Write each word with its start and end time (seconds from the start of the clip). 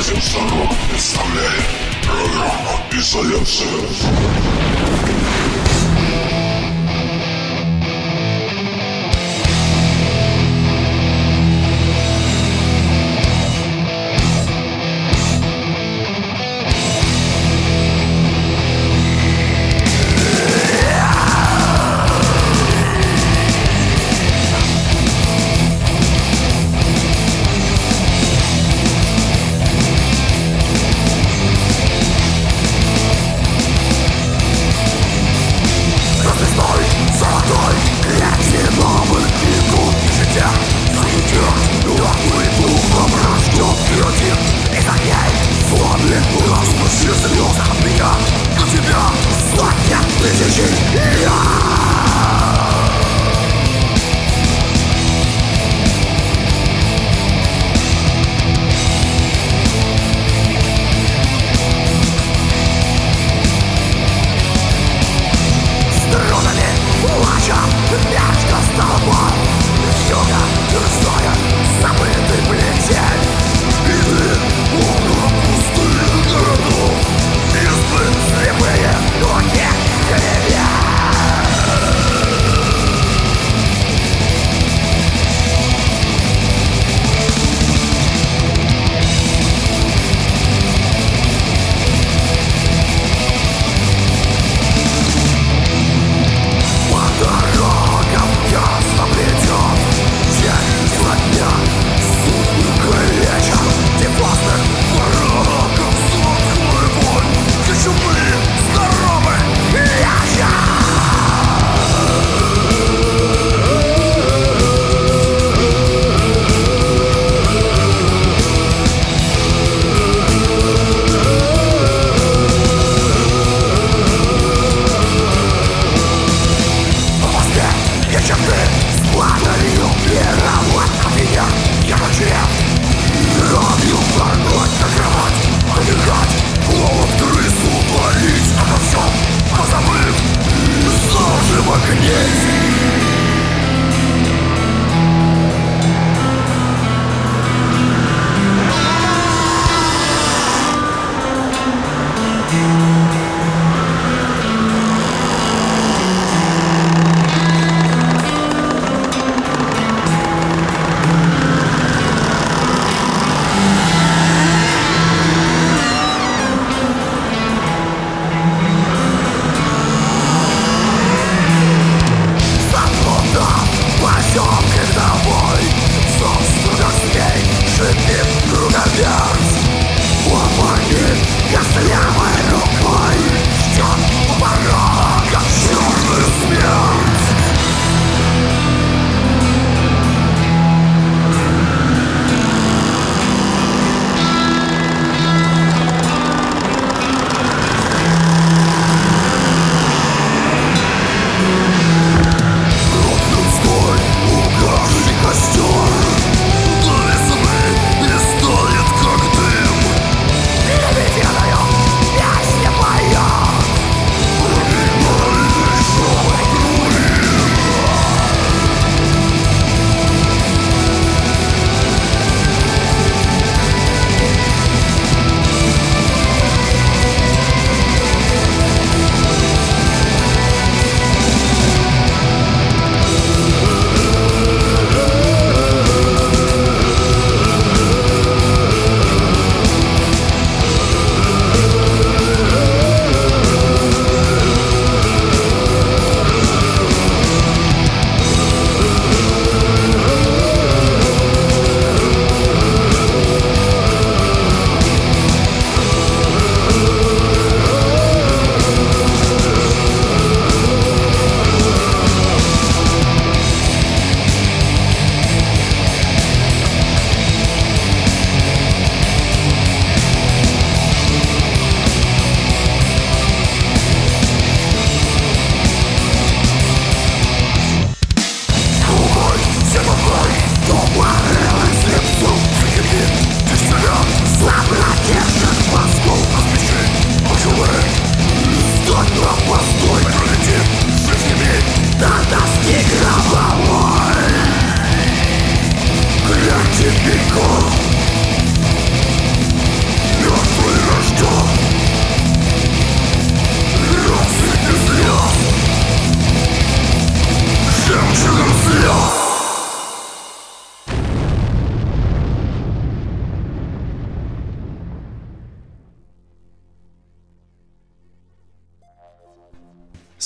связям 0.00 0.22
сторон 0.22 0.68
представляет 0.90 1.64
программа 2.02 2.82
«Изоляция». 2.92 4.79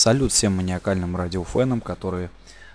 Салют 0.04 0.32
всем 0.32 0.54
маниакальным 0.56 1.16
радиофенам, 1.16 1.80
которые, 1.80 2.28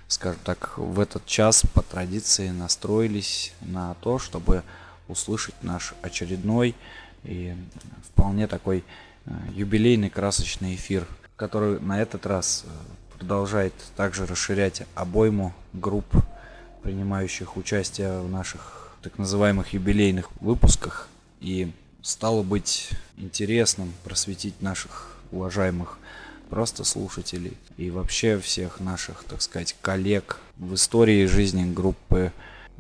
скажем 0.07 0.39
так, 0.43 0.79
в 0.79 0.99
этот 0.99 1.27
час 1.27 1.61
по 1.75 1.83
традиции 1.83 2.49
настроились 2.49 3.53
на 3.61 3.93
то, 4.01 4.17
чтобы 4.17 4.63
услышать 5.07 5.53
наш 5.61 5.93
очередной 6.01 6.75
и 7.23 7.53
вполне 8.01 8.47
такой 8.47 8.83
э, 9.27 9.31
юбилейный 9.53 10.09
красочный 10.09 10.73
эфир, 10.73 11.05
который 11.35 11.79
на 11.79 12.01
этот 12.01 12.25
раз 12.25 12.65
э, 12.65 12.69
продолжает 13.19 13.75
также 13.95 14.25
расширять 14.25 14.81
обойму 14.95 15.53
групп, 15.73 16.07
принимающих 16.81 17.57
участие 17.57 18.21
в 18.21 18.31
наших 18.31 18.97
так 19.03 19.19
называемых 19.19 19.71
юбилейных 19.71 20.31
выпусках. 20.41 21.07
И 21.41 21.71
стало 22.01 22.41
быть 22.41 22.89
интересным 23.17 23.93
просветить 24.03 24.63
наших 24.63 25.15
уважаемых 25.31 25.99
просто 26.50 26.84
слушателей 26.84 27.57
и 27.78 27.92
вообще 27.92 28.40
всех 28.40 28.80
наших, 28.80 29.24
так 29.24 29.42
сказать, 29.42 29.75
коллег 29.81 30.40
в 30.57 30.74
истории 30.74 31.25
жизни 31.25 31.72
группы 31.72 32.31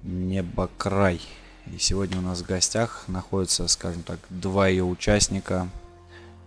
Небокрай. 0.03 1.21
И 1.67 1.77
сегодня 1.77 2.17
у 2.17 2.21
нас 2.21 2.41
в 2.41 2.45
гостях 2.45 3.03
находятся, 3.07 3.67
скажем 3.67 4.03
так, 4.03 4.19
два 4.29 4.67
ее 4.67 4.83
участника. 4.83 5.69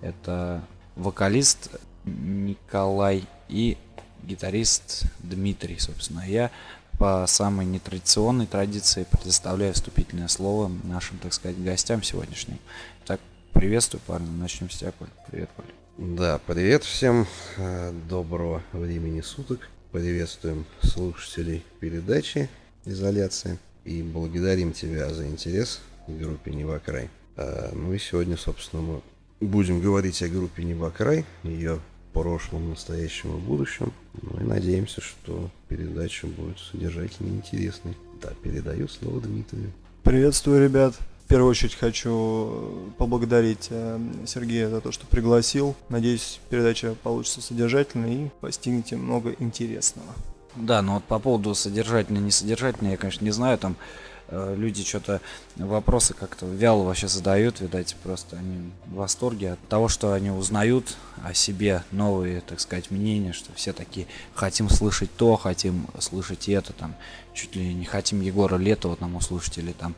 Это 0.00 0.62
вокалист 0.96 1.70
Николай 2.04 3.24
и 3.48 3.78
гитарист 4.24 5.04
Дмитрий, 5.20 5.78
собственно. 5.78 6.20
Я 6.26 6.50
по 6.98 7.24
самой 7.26 7.66
нетрадиционной 7.66 8.46
традиции 8.46 9.06
предоставляю 9.10 9.74
вступительное 9.74 10.28
слово 10.28 10.70
нашим, 10.84 11.18
так 11.18 11.32
сказать, 11.32 11.62
гостям 11.62 12.02
сегодняшним. 12.02 12.58
Так, 13.06 13.20
приветствую, 13.52 14.00
парни. 14.06 14.28
Начнем 14.28 14.70
с 14.70 14.76
тебя, 14.76 14.92
Коль. 14.92 15.08
Привет, 15.28 15.50
Коль. 15.56 15.81
Да, 16.04 16.40
привет 16.48 16.82
всем. 16.82 17.28
Э, 17.56 17.92
доброго 18.08 18.60
времени 18.72 19.20
суток. 19.20 19.68
Приветствуем 19.92 20.66
слушателей 20.82 21.62
передачи 21.78 22.50
«Изоляция». 22.84 23.56
И 23.84 24.02
благодарим 24.02 24.72
тебя 24.72 25.14
за 25.14 25.28
интерес 25.28 25.80
к 26.08 26.10
группе 26.10 26.50
«Невокрай». 26.50 27.08
Э, 27.36 27.70
ну 27.72 27.92
и 27.94 27.98
сегодня, 27.98 28.36
собственно, 28.36 28.82
мы 28.82 29.00
будем 29.40 29.80
говорить 29.80 30.20
о 30.24 30.28
группе 30.28 30.64
«Невокрай», 30.64 31.24
ее 31.44 31.78
прошлом, 32.12 32.70
настоящем 32.70 33.36
и 33.36 33.40
будущем. 33.40 33.92
Ну 34.22 34.40
и 34.40 34.44
надеемся, 34.44 35.00
что 35.00 35.52
передача 35.68 36.26
будет 36.26 36.58
содержательной 36.58 37.30
и 37.30 37.34
интересной. 37.34 37.96
Да, 38.20 38.30
передаю 38.42 38.88
слово 38.88 39.20
Дмитрию. 39.20 39.70
Приветствую, 40.02 40.64
ребят 40.64 40.96
первую 41.32 41.50
очередь 41.50 41.74
хочу 41.74 42.92
поблагодарить 42.98 43.68
э, 43.70 43.98
Сергея 44.26 44.68
за 44.68 44.82
то, 44.82 44.92
что 44.92 45.06
пригласил. 45.06 45.74
Надеюсь, 45.88 46.38
передача 46.50 46.94
получится 47.02 47.40
содержательной 47.40 48.26
и 48.26 48.30
постигнете 48.42 48.96
много 48.96 49.34
интересного. 49.38 50.08
Да, 50.56 50.82
но 50.82 50.96
вот 50.96 51.04
по 51.04 51.18
поводу 51.18 51.54
содержательной, 51.54 52.20
несодержательной, 52.20 52.90
я, 52.90 52.96
конечно, 52.98 53.24
не 53.24 53.30
знаю, 53.30 53.56
там 53.56 53.76
Э, 53.76 54.11
люди 54.32 54.82
что-то 54.82 55.20
вопросы 55.56 56.14
как-то 56.14 56.46
вяло 56.46 56.84
вообще 56.84 57.08
задают, 57.08 57.60
видать, 57.60 57.94
просто 58.02 58.36
они 58.36 58.70
в 58.86 58.94
восторге 58.94 59.52
от 59.52 59.68
того, 59.68 59.88
что 59.88 60.12
они 60.12 60.30
узнают 60.30 60.96
о 61.22 61.34
себе 61.34 61.84
новые, 61.90 62.40
так 62.40 62.60
сказать, 62.60 62.90
мнения, 62.90 63.32
что 63.32 63.52
все 63.52 63.72
такие 63.72 64.06
хотим 64.34 64.70
слышать 64.70 65.10
то, 65.16 65.36
хотим 65.36 65.86
слышать 65.98 66.48
это, 66.48 66.72
там, 66.72 66.94
чуть 67.34 67.54
ли 67.56 67.74
не 67.74 67.84
хотим 67.84 68.20
Егора 68.20 68.56
Летова 68.56 68.96
там 68.96 69.16
услышать, 69.16 69.58
или 69.58 69.72
там 69.72 69.94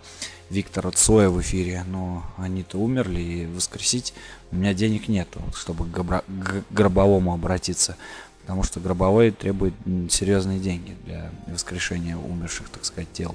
Виктора 0.50 0.90
Цоя 0.90 1.30
в 1.30 1.40
эфире, 1.40 1.84
но 1.86 2.24
они-то 2.36 2.78
умерли, 2.78 3.20
и 3.20 3.46
воскресить 3.46 4.14
у 4.50 4.56
меня 4.56 4.74
денег 4.74 5.08
нет, 5.08 5.28
вот, 5.34 5.56
чтобы 5.56 5.86
к 5.86 6.64
гробовому 6.70 7.32
обратиться 7.32 7.96
потому 8.44 8.62
что 8.62 8.78
гробовой 8.78 9.30
требует 9.30 9.72
серьезные 10.10 10.58
деньги 10.58 10.94
для 11.06 11.30
воскрешения 11.46 12.14
умерших, 12.14 12.68
так 12.68 12.84
сказать, 12.84 13.10
тел. 13.10 13.34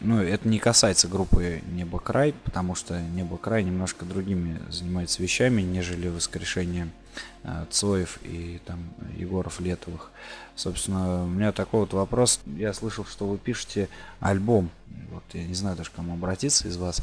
Ну, 0.00 0.20
это 0.20 0.46
не 0.46 0.58
касается 0.58 1.08
группы 1.08 1.60
Небо 1.72 1.98
Край, 1.98 2.32
потому 2.44 2.74
что 2.74 3.00
Небо 3.00 3.36
Край 3.36 3.64
немножко 3.64 4.04
другими 4.04 4.60
занимается 4.70 5.20
вещами, 5.22 5.62
нежели 5.62 6.08
воскрешение 6.08 6.88
э, 7.42 7.66
Цоев 7.70 8.20
и 8.22 8.60
там 8.64 8.78
Егоров 9.16 9.58
Летовых. 9.60 10.10
Собственно, 10.54 11.24
у 11.24 11.26
меня 11.26 11.50
такой 11.50 11.80
вот 11.80 11.92
вопрос. 11.92 12.40
Я 12.46 12.72
слышал, 12.74 13.04
что 13.04 13.26
вы 13.26 13.38
пишете 13.38 13.88
альбом. 14.20 14.70
Вот 15.10 15.24
я 15.32 15.44
не 15.44 15.54
знаю 15.54 15.76
даже, 15.76 15.90
к 15.90 15.94
кому 15.94 16.14
обратиться 16.14 16.68
из 16.68 16.76
вас. 16.76 17.02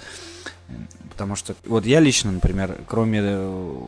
Потому 1.09 1.35
что 1.35 1.55
вот 1.65 1.85
я 1.85 1.99
лично, 1.99 2.31
например, 2.31 2.79
кроме 2.87 3.19
э, 3.21 3.81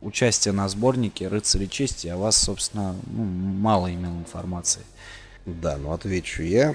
участия 0.00 0.50
на 0.50 0.68
сборнике 0.68 1.28
«Рыцари 1.28 1.66
чести», 1.66 2.08
о 2.08 2.16
вас, 2.16 2.36
собственно, 2.36 2.96
ну, 3.06 3.22
мало 3.24 3.92
имел 3.92 4.12
информации. 4.12 4.82
Да, 5.46 5.76
ну 5.76 5.92
отвечу 5.92 6.42
я. 6.42 6.74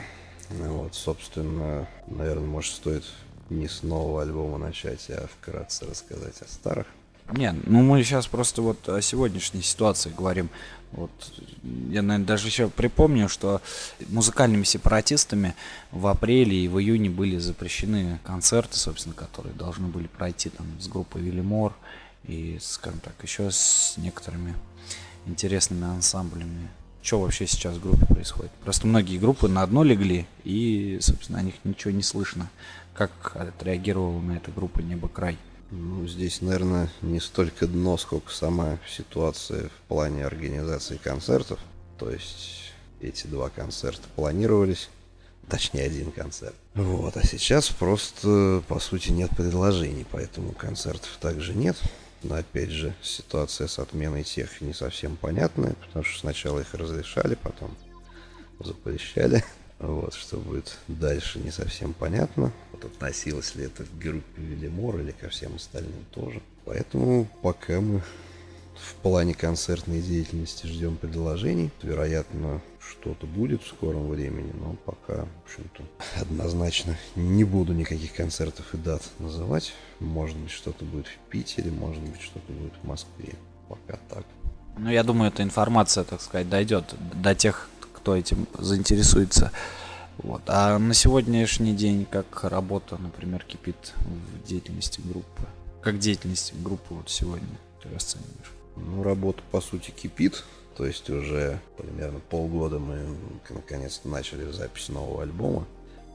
Вот, 0.50 0.96
собственно, 0.96 1.88
наверное, 2.08 2.48
может, 2.48 2.74
стоит 2.74 3.04
не 3.50 3.68
с 3.68 3.84
нового 3.84 4.22
альбома 4.22 4.58
начать, 4.58 5.10
а 5.10 5.28
вкратце 5.28 5.86
рассказать 5.86 6.42
о 6.42 6.48
старых. 6.48 6.88
Не, 7.32 7.54
ну 7.66 7.82
мы 7.82 8.04
сейчас 8.04 8.28
просто 8.28 8.62
вот 8.62 8.88
о 8.88 9.02
сегодняшней 9.02 9.64
ситуации 9.64 10.12
говорим. 10.16 10.50
Вот 10.92 11.12
я, 11.90 12.02
наверное, 12.02 12.26
даже 12.26 12.48
еще 12.48 12.70
припомню, 12.70 13.28
что 13.28 13.62
музыкальными 14.10 14.64
сепаратистами 14.64 15.56
в 15.92 16.06
апреле 16.08 16.56
и 16.56 16.68
в 16.68 16.80
июне 16.80 17.10
были 17.10 17.38
запрещены 17.38 18.20
концерты, 18.24 18.78
собственно, 18.78 19.16
которые 19.16 19.54
должны 19.56 19.88
были 19.88 20.08
пройти 20.08 20.50
там 20.50 20.68
с 20.80 20.88
группой 20.88 21.22
Вильямор 21.22 21.74
и, 22.26 22.60
скажем 22.62 23.00
так, 23.00 23.16
еще 23.24 23.50
с 23.50 23.96
некоторыми 23.98 24.54
интересными 25.26 25.86
ансамблями 25.86 26.70
что 27.06 27.20
вообще 27.20 27.46
сейчас 27.46 27.76
в 27.76 27.82
группе 27.82 28.06
происходит. 28.06 28.52
Просто 28.64 28.88
многие 28.88 29.20
группы 29.20 29.48
на 29.48 29.62
одно 29.62 29.84
легли, 29.84 30.26
и, 30.44 30.98
собственно, 31.02 31.40
о 31.40 31.44
них 31.44 31.54
ничего 31.64 31.92
не 31.92 32.02
слышно. 32.02 32.50
Как 32.96 33.36
отреагировала 33.36 34.20
на 34.20 34.38
это 34.38 34.52
группа 34.52 34.80
«Небо 34.80 35.08
край»? 35.08 35.38
Ну, 35.70 36.08
здесь, 36.08 36.42
наверное, 36.42 36.90
не 37.02 37.20
столько 37.20 37.68
дно, 37.68 37.98
сколько 37.98 38.32
сама 38.32 38.80
ситуация 38.90 39.70
в 39.70 39.88
плане 39.88 40.26
организации 40.26 40.98
концертов. 40.98 41.60
То 42.00 42.10
есть 42.10 42.72
эти 43.02 43.28
два 43.28 43.50
концерта 43.50 44.04
планировались, 44.16 44.90
точнее 45.48 45.84
один 45.84 46.12
концерт. 46.12 46.56
Вот, 46.74 47.18
а 47.18 47.26
сейчас 47.26 47.70
просто, 47.70 48.64
по 48.68 48.80
сути, 48.80 49.12
нет 49.12 49.30
предложений, 49.36 50.06
поэтому 50.12 50.54
концертов 50.54 51.18
также 51.20 51.54
нет. 51.54 51.78
Но 52.26 52.36
опять 52.38 52.72
же, 52.72 52.96
ситуация 53.04 53.68
с 53.68 53.78
отменой 53.78 54.24
тех 54.24 54.60
не 54.62 54.74
совсем 54.74 55.16
понятная, 55.16 55.76
потому 55.76 56.04
что 56.04 56.20
сначала 56.22 56.60
их 56.60 56.74
разрешали, 56.74 57.36
потом 57.36 57.76
запрещали. 58.60 59.44
Вот, 59.78 60.14
что 60.14 60.38
будет 60.38 60.78
дальше, 60.88 61.38
не 61.38 61.52
совсем 61.52 61.94
понятно. 61.94 62.54
Вот 62.72 62.86
относилось 62.86 63.56
ли 63.56 63.66
это 63.66 63.84
к 63.84 63.98
группе 64.00 64.24
Велимор 64.38 65.02
или 65.02 65.12
ко 65.12 65.28
всем 65.28 65.56
остальным 65.56 66.06
тоже. 66.12 66.42
Поэтому 66.64 67.28
пока 67.42 67.82
мы 67.82 68.02
в 68.76 68.96
плане 68.96 69.34
концертной 69.34 70.02
деятельности 70.02 70.68
ждем 70.68 70.98
предложений. 70.98 71.72
Вероятно, 71.82 72.62
что-то 72.80 73.26
будет 73.26 73.64
в 73.64 73.68
скором 73.68 74.10
времени, 74.10 74.52
но 74.54 74.76
пока, 74.86 75.26
в 75.26 75.46
общем-то, 75.46 75.84
однозначно 76.22 76.98
не 77.16 77.44
буду 77.44 77.74
никаких 77.74 78.14
концертов 78.14 78.74
и 78.74 78.78
дат 78.78 79.02
называть. 79.20 79.74
Может 80.00 80.38
быть, 80.38 80.52
что-то 80.52 80.86
будет 80.86 81.08
в 81.08 81.30
Питере, 81.30 81.72
может 81.72 82.02
быть, 82.02 82.22
что-то 82.22 82.52
будет 82.52 82.74
в 82.82 82.88
Москве. 82.88 83.34
Пока 83.68 84.00
так. 84.10 84.26
Ну, 84.78 84.90
я 84.90 85.04
думаю, 85.04 85.32
эта 85.32 85.42
информация, 85.42 86.04
так 86.04 86.22
сказать, 86.22 86.50
дойдет 86.50 86.94
до 87.14 87.34
тех, 87.34 87.70
кто 87.94 88.16
этим 88.16 88.48
заинтересуется. 88.58 89.52
Вот. 90.18 90.42
А 90.48 90.78
на 90.78 90.94
сегодняшний 90.94 91.76
день 91.76 92.06
как 92.10 92.44
работа, 92.44 92.98
например, 92.98 93.44
кипит 93.44 93.94
в 93.96 94.48
деятельности 94.48 95.02
группы? 95.04 95.44
Как 95.82 96.00
деятельность 96.00 96.54
группы 96.62 96.94
вот 96.94 97.10
сегодня 97.10 97.58
ты 97.82 97.90
расцениваешь? 97.90 98.55
Ну, 98.76 99.04
работа, 99.04 99.42
по 99.52 99.62
сути, 99.62 99.92
кипит. 99.92 100.44
То 100.76 100.86
есть 100.86 101.10
уже 101.10 101.60
примерно 101.78 102.20
полгода 102.20 102.80
мы 102.80 103.16
наконец-то 103.50 104.10
начали 104.10 104.52
запись 104.52 104.90
нового 104.90 105.24
альбома. 105.24 105.66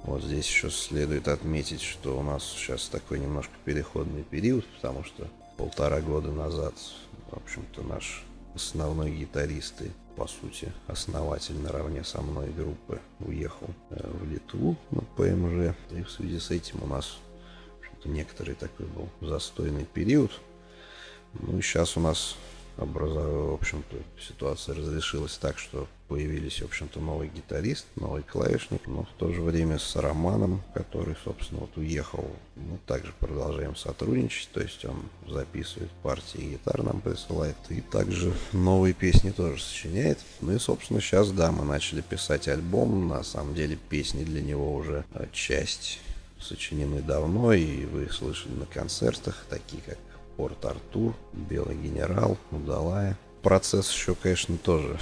Вот 0.05 0.23
здесь 0.23 0.47
еще 0.47 0.71
следует 0.71 1.29
отметить, 1.29 1.83
что 1.83 2.19
у 2.19 2.23
нас 2.23 2.45
сейчас 2.45 2.89
такой 2.89 3.19
немножко 3.19 3.53
переходный 3.65 4.23
период, 4.23 4.67
потому 4.77 5.05
что 5.05 5.27
полтора 5.57 6.01
года 6.01 6.31
назад, 6.31 6.75
в 7.31 7.37
общем-то, 7.37 7.83
наш 7.83 8.25
основной 8.55 9.11
гитарист 9.11 9.83
и, 9.83 9.91
по 10.17 10.27
сути, 10.27 10.73
основатель 10.87 11.59
наравне 11.59 12.05
со 12.05 12.21
мной 12.21 12.51
группы 12.51 13.01
уехал 13.21 13.69
э, 13.91 14.11
в 14.13 14.31
Литву 14.31 14.77
на 14.91 15.03
ПМЖ. 15.17 15.75
И 15.91 16.03
в 16.03 16.11
связи 16.11 16.39
с 16.39 16.51
этим 16.51 16.83
у 16.83 16.87
нас 16.87 17.19
некоторый 18.05 18.55
такой 18.55 18.87
был 18.87 19.09
застойный 19.21 19.85
период. 19.85 20.33
Ну 21.35 21.59
и 21.59 21.63
сейчас 21.63 21.97
у 21.97 22.01
нас 22.01 22.37
образовалась, 22.77 23.51
в 23.51 23.55
общем-то, 23.55 23.97
ситуация 24.21 24.75
разрешилась 24.75 25.37
так, 25.39 25.59
что 25.59 25.89
появились, 26.09 26.61
в 26.61 26.65
общем-то, 26.65 26.99
новый 26.99 27.29
гитарист, 27.29 27.87
новый 27.95 28.23
клавишник, 28.23 28.87
но 28.89 29.05
в 29.05 29.19
то 29.19 29.33
же 29.33 29.43
время 29.43 29.79
с 29.79 29.95
Романом, 29.95 30.61
который, 30.75 31.15
собственно, 31.23 31.61
вот 31.61 31.77
уехал, 31.77 32.29
мы 32.57 32.79
также 32.87 33.13
продолжаем 33.21 33.77
сотрудничать, 33.77 34.51
то 34.53 34.61
есть 34.61 34.85
он 34.85 34.97
записывает 35.29 35.91
партии 36.03 36.53
гитар, 36.53 36.83
нам 36.83 37.01
присылает, 37.01 37.57
и 37.69 37.81
также 37.81 38.35
новые 38.53 38.93
песни 38.93 39.31
тоже 39.31 39.63
сочиняет. 39.63 40.19
Ну 40.41 40.53
и, 40.53 40.59
собственно, 40.59 41.01
сейчас, 41.01 41.31
да, 41.31 41.53
мы 41.53 41.65
начали 41.65 42.01
писать 42.01 42.49
альбом, 42.49 43.07
на 43.07 43.23
самом 43.23 43.55
деле 43.55 43.79
песни 43.89 44.25
для 44.25 44.43
него 44.43 44.75
уже 44.75 45.05
э, 45.15 45.27
часть 45.33 46.01
сочинены 46.41 47.03
давно, 47.03 47.53
и 47.53 47.85
вы 47.85 48.09
слышали 48.11 48.53
на 48.55 48.67
концертах, 48.67 49.47
такие 49.49 49.83
как 49.83 49.99
Порт 50.41 50.65
Артур, 50.65 51.15
Белый 51.35 51.77
генерал, 51.77 52.39
Удалая. 52.51 53.15
Процесс 53.43 53.93
еще, 53.93 54.15
конечно, 54.15 54.57
тоже 54.57 54.99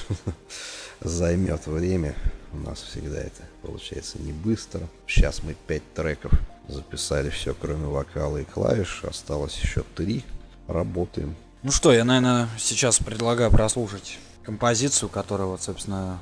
займет 1.00 1.64
время. 1.68 2.16
У 2.52 2.56
нас 2.56 2.82
всегда 2.82 3.20
это 3.20 3.44
получается 3.62 4.18
не 4.18 4.32
быстро. 4.32 4.80
Сейчас 5.06 5.44
мы 5.44 5.54
пять 5.68 5.84
треков 5.94 6.32
записали 6.66 7.30
все, 7.30 7.54
кроме 7.54 7.86
вокала 7.86 8.38
и 8.38 8.44
клавиш. 8.44 9.04
Осталось 9.04 9.56
еще 9.60 9.84
три. 9.94 10.24
Работаем. 10.66 11.36
Ну 11.62 11.70
что, 11.70 11.92
я, 11.92 12.04
наверное, 12.04 12.48
сейчас 12.58 12.98
предлагаю 12.98 13.52
прослушать 13.52 14.18
композицию, 14.42 15.08
которая 15.08 15.46
вот, 15.46 15.62
собственно, 15.62 16.18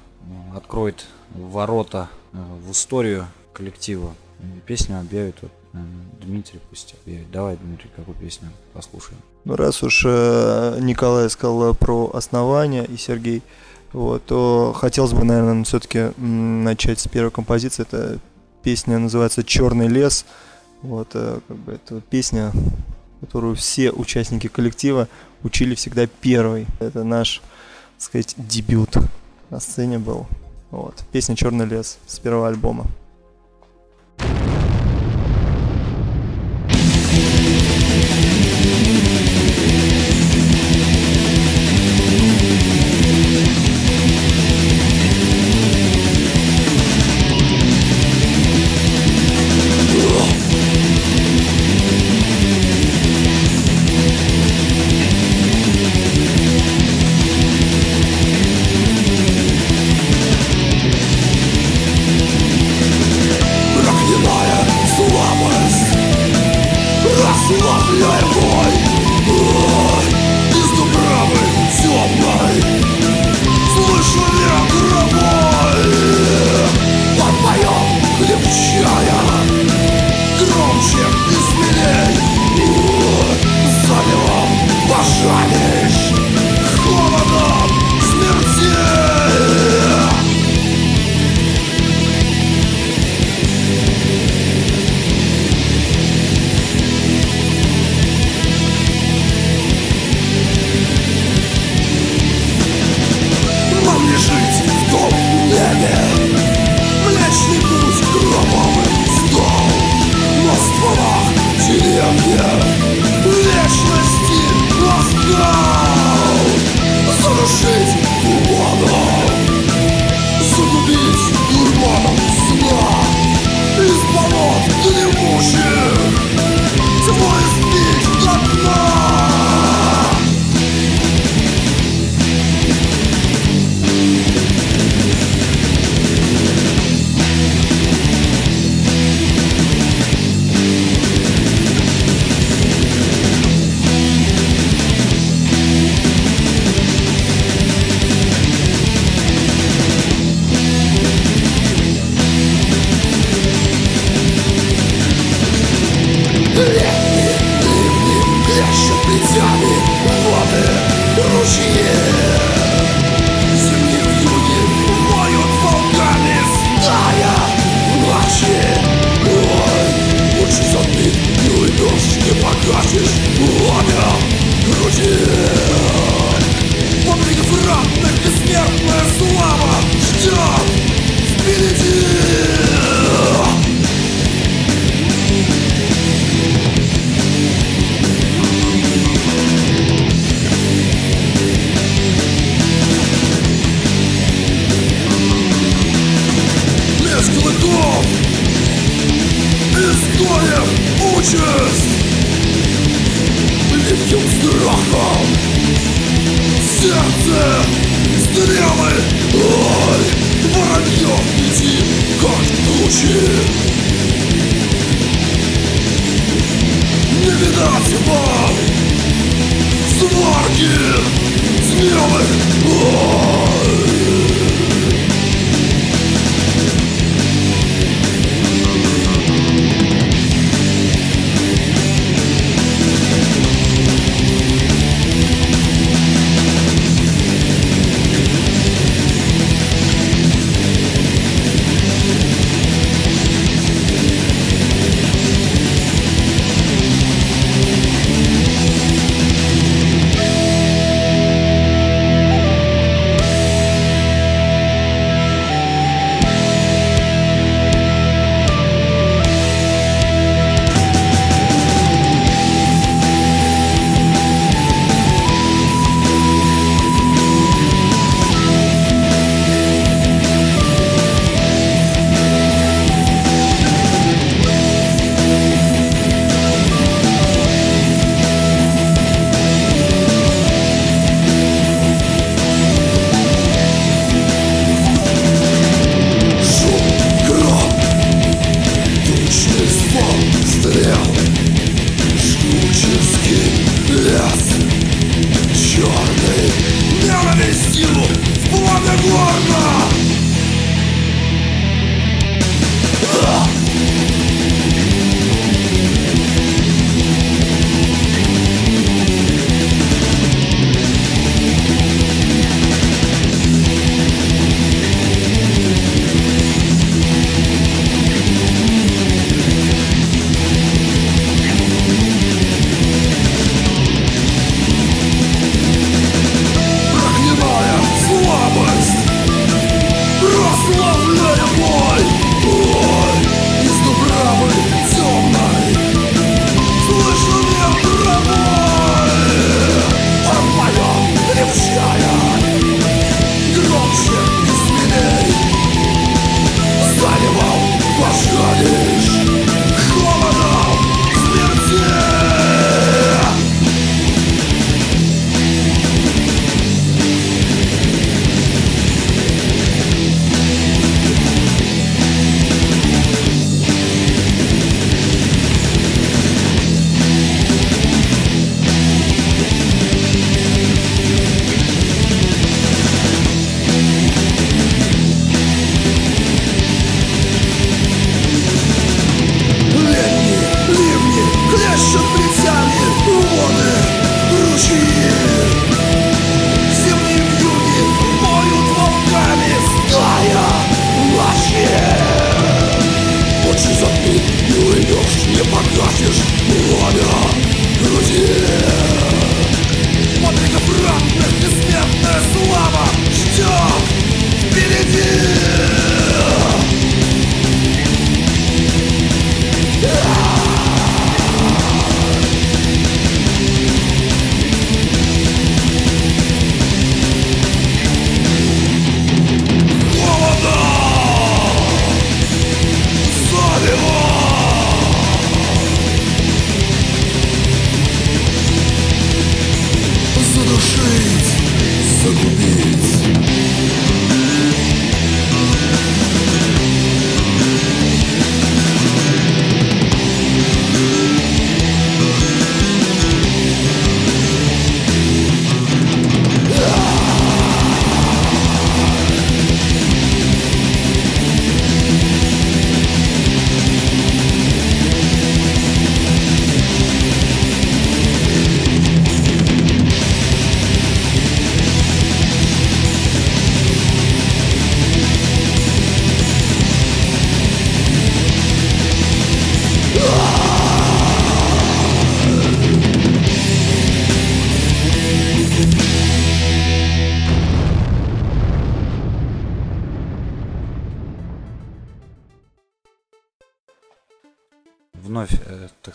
откроет 0.55 1.07
ворота 1.31 2.11
э, 2.35 2.37
в 2.37 2.71
историю 2.71 3.29
коллектива. 3.55 4.15
Песню 4.67 5.01
объявит 5.01 5.37
вот 5.41 5.53
Дмитрий 6.21 6.61
пусть 6.71 6.95
объявит. 7.03 7.31
Давай, 7.31 7.57
Дмитрий, 7.57 7.91
какую 7.95 8.17
песню 8.17 8.49
послушаем? 8.73 9.21
Ну, 9.45 9.57
раз 9.57 9.83
уж 9.83 10.03
э, 10.07 10.79
Николай 10.81 11.31
сказал 11.31 11.75
про 11.75 12.11
основания 12.15 12.85
и 12.85 12.97
Сергей, 12.97 13.43
вот, 13.93 14.25
то 14.25 14.75
хотелось 14.77 15.13
бы, 15.13 15.25
наверное, 15.25 15.65
все-таки 15.65 16.11
начать 16.21 17.01
с 17.01 17.09
первой 17.09 17.31
композиции. 17.31 17.83
Это 17.83 18.19
песня 18.63 18.99
называется 18.99 19.45
Черный 19.45 19.89
лес. 19.89 20.27
Вот, 20.83 21.11
э, 21.15 21.41
как 21.47 21.57
бы 21.57 21.73
это 21.73 22.01
песня, 22.01 22.53
которую 23.21 23.55
все 23.55 23.93
участники 23.93 24.49
коллектива 24.49 25.09
учили 25.43 25.75
всегда 25.75 26.07
первой. 26.07 26.67
Это 26.81 27.05
наш, 27.05 27.41
так 27.99 28.03
сказать, 28.03 28.35
дебют 28.37 28.97
на 29.51 29.61
сцене 29.61 29.99
был. 29.99 30.27
Вот. 30.71 31.05
Песня 31.13 31.37
Черный 31.37 31.67
лес 31.67 31.99
с 32.07 32.19
первого 32.19 32.49
альбома. 32.49 32.87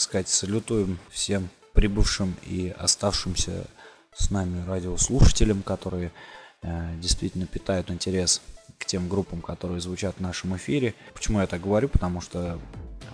Сказать, 0.02 0.28
салютуем 0.28 1.00
всем 1.10 1.50
прибывшим 1.74 2.36
и 2.44 2.74
оставшимся 2.78 3.66
с 4.14 4.30
нами 4.30 4.66
радиослушателям, 4.66 5.64
которые 5.64 6.12
э, 6.62 6.96
действительно 7.00 7.46
питают 7.46 7.90
интерес 7.90 8.42
к 8.78 8.86
тем 8.86 9.08
группам, 9.08 9.42
которые 9.42 9.80
звучат 9.80 10.16
в 10.18 10.22
нашем 10.22 10.56
эфире. 10.58 10.96
Почему 11.14 11.40
я 11.40 11.48
так 11.48 11.62
говорю? 11.62 11.88
Потому 11.88 12.20
что 12.20 12.60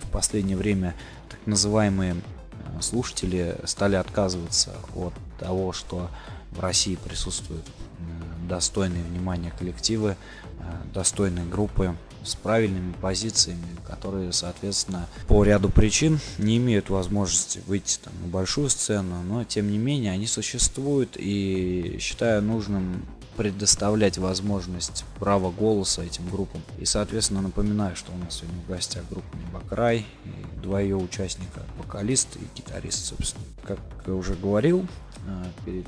в 0.02 0.10
последнее 0.10 0.56
время 0.56 0.94
так 1.28 1.38
называемые 1.46 2.16
э, 2.16 2.80
слушатели 2.80 3.56
стали 3.64 3.96
отказываться 3.96 4.74
от 4.94 5.14
того, 5.38 5.72
что 5.72 6.10
в 6.50 6.60
России 6.60 6.96
присутствуют 6.96 7.66
э, 7.66 8.48
достойные 8.48 9.04
внимания 9.04 9.52
коллективы, 9.56 10.16
э, 10.58 10.72
достойные 10.94 11.44
группы 11.44 11.94
с 12.28 12.34
правильными 12.34 12.92
позициями, 13.00 13.64
которые, 13.86 14.32
соответственно, 14.32 15.06
по 15.26 15.42
ряду 15.44 15.68
причин 15.68 16.20
не 16.38 16.58
имеют 16.58 16.90
возможности 16.90 17.62
выйти 17.66 17.98
там, 18.02 18.12
на 18.22 18.28
большую 18.28 18.70
сцену, 18.70 19.22
но 19.22 19.44
тем 19.44 19.70
не 19.70 19.78
менее 19.78 20.12
они 20.12 20.26
существуют 20.26 21.16
и 21.18 21.96
считаю 22.00 22.42
нужным 22.42 23.04
предоставлять 23.38 24.18
возможность 24.18 25.04
права 25.20 25.52
голоса 25.52 26.02
этим 26.02 26.28
группам. 26.28 26.60
И, 26.78 26.84
соответственно, 26.84 27.40
напоминаю, 27.40 27.94
что 27.94 28.10
у 28.12 28.16
нас 28.16 28.38
сегодня 28.38 28.60
в 28.62 28.68
гостях 28.68 29.04
группа 29.08 29.36
Небокрай, 29.36 30.04
и 30.24 30.60
два 30.60 30.80
ее 30.80 30.96
участника, 30.96 31.62
вокалист 31.78 32.36
и 32.36 32.40
гитарист, 32.56 33.04
собственно. 33.06 33.44
Как 33.62 33.78
я 34.08 34.14
уже 34.14 34.34
говорил, 34.34 34.84
э, 35.26 35.44
перед 35.64 35.86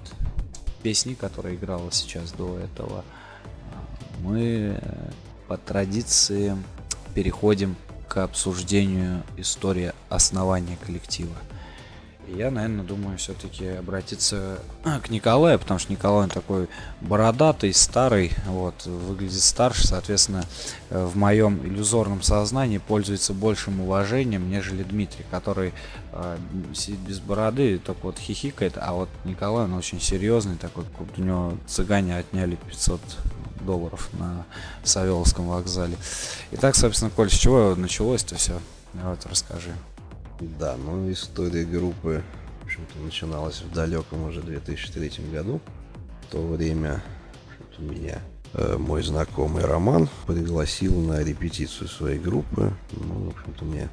песней, 0.85 1.17
которая 1.17 1.57
играла 1.57 1.91
сейчас 1.91 2.31
до 2.31 2.57
этого, 2.57 3.05
э, 3.05 4.23
мы 4.23 4.81
по 5.51 5.57
традиции 5.57 6.57
переходим 7.13 7.75
к 8.07 8.19
обсуждению 8.19 9.25
истории 9.37 9.93
основания 10.09 10.79
коллектива. 10.87 11.35
Я, 12.29 12.53
наверное, 12.53 12.85
думаю 12.85 13.19
все-таки 13.19 13.67
обратиться 13.67 14.61
к 14.85 15.11
Николаю, 15.11 15.59
потому 15.59 15.81
что 15.81 15.91
Николай 15.91 16.23
он 16.23 16.31
такой 16.31 16.69
бородатый, 17.01 17.75
старый, 17.75 18.31
вот, 18.47 18.87
выглядит 18.87 19.41
старше, 19.41 19.89
соответственно, 19.89 20.45
в 20.89 21.17
моем 21.17 21.67
иллюзорном 21.67 22.23
сознании 22.23 22.79
пользуется 22.79 23.35
большим 23.35 23.81
уважением, 23.81 24.49
нежели 24.49 24.85
Дмитрий, 24.85 25.25
который 25.33 25.73
э, 26.13 26.39
сидит 26.75 27.01
без 27.01 27.19
бороды 27.19 27.81
только 27.85 28.05
вот 28.05 28.19
хихикает, 28.21 28.75
а 28.77 28.93
вот 28.93 29.09
Николай, 29.25 29.65
он 29.65 29.75
очень 29.75 30.01
серьезный, 30.01 30.55
такой, 30.55 30.85
у 31.17 31.21
него 31.21 31.55
цыгане 31.67 32.17
отняли 32.17 32.55
500 32.55 33.01
долларов 33.65 34.09
на 34.13 34.45
Савеловском 34.83 35.49
вокзале. 35.49 35.97
Итак, 36.53 36.77
собственно, 36.77 37.11
Коль, 37.11 37.31
с 37.31 37.35
чего 37.35 37.75
началось-то 37.75 38.37
все? 38.37 38.61
Вот 38.93 39.25
расскажи. 39.27 39.73
Да, 40.41 40.77
ну 40.77 41.11
история 41.13 41.65
группы, 41.65 42.23
в 42.63 42.65
общем-то, 42.65 42.99
начиналась 43.01 43.61
в 43.61 43.73
далеком 43.73 44.25
уже 44.25 44.41
2003 44.41 45.25
году. 45.31 45.61
В 46.23 46.33
то 46.33 46.47
время 46.47 47.03
меня 47.81 48.21
э, 48.55 48.77
мой 48.79 49.03
знакомый 49.03 49.65
Роман 49.65 50.09
пригласил 50.27 50.99
на 51.01 51.23
репетицию 51.23 51.89
своей 51.89 52.19
группы. 52.19 52.73
Ну, 52.93 53.27
в 53.27 53.29
общем-то, 53.31 53.65
мне 53.65 53.89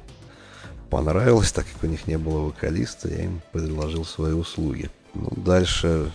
понравилось, 0.90 1.52
так 1.52 1.66
как 1.72 1.82
у 1.82 1.86
них 1.86 2.06
не 2.06 2.18
было 2.18 2.46
вокалиста, 2.46 3.08
я 3.08 3.24
им 3.24 3.40
предложил 3.52 4.04
свои 4.04 4.32
услуги. 4.32 4.90
Ну, 5.14 5.32
дальше 5.36 6.10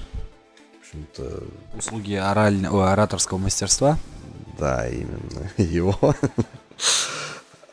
общем-то... 0.93 1.43
Услуги 1.77 2.13
ораль... 2.13 2.65
Ораторского 2.65 3.37
мастерства? 3.37 3.97
Да, 4.59 4.87
именно 4.87 5.51
его. 5.57 5.97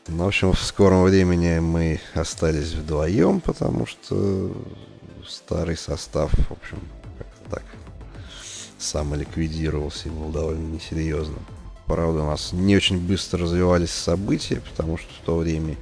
Ну, 0.08 0.24
в 0.24 0.28
общем, 0.28 0.52
в 0.52 0.60
скором 0.60 1.04
времени 1.04 1.58
мы 1.58 2.00
остались 2.14 2.72
вдвоем, 2.72 3.40
потому 3.40 3.86
что 3.86 4.52
старый 5.26 5.76
состав, 5.76 6.32
в 6.32 6.52
общем, 6.52 6.78
как-то 7.18 7.50
так 7.50 7.64
сам 8.78 9.14
ликвидировался 9.14 10.08
и 10.08 10.10
был 10.10 10.30
довольно 10.30 10.74
несерьезным. 10.74 11.44
Правда, 11.86 12.22
у 12.22 12.26
нас 12.26 12.52
не 12.52 12.76
очень 12.76 12.98
быстро 12.98 13.42
развивались 13.42 13.90
события, 13.90 14.62
потому 14.70 14.96
что 14.96 15.08
в 15.12 15.24
то 15.24 15.36
время 15.36 15.76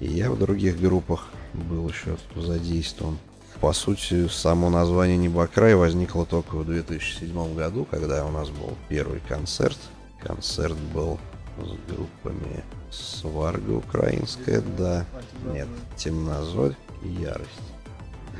и 0.00 0.06
я 0.06 0.30
в 0.30 0.38
других 0.38 0.78
группах 0.78 1.28
был 1.54 1.88
еще 1.88 2.18
задействован. 2.34 3.18
По 3.60 3.72
сути, 3.72 4.28
само 4.28 4.70
название 4.70 5.16
Небокрай 5.16 5.74
возникло 5.74 6.26
только 6.26 6.56
в 6.56 6.66
2007 6.66 7.54
году, 7.54 7.86
когда 7.90 8.24
у 8.24 8.30
нас 8.30 8.50
был 8.50 8.76
первый 8.88 9.20
концерт. 9.20 9.78
Концерт 10.22 10.76
был 10.94 11.18
с 11.58 11.90
группами 11.90 12.64
Сварга 12.90 13.72
украинская, 13.72 14.62
да. 14.76 15.06
Нет, 15.52 15.68
Темнозорь 15.96 16.76
и 17.02 17.08
Ярость. 17.08 17.50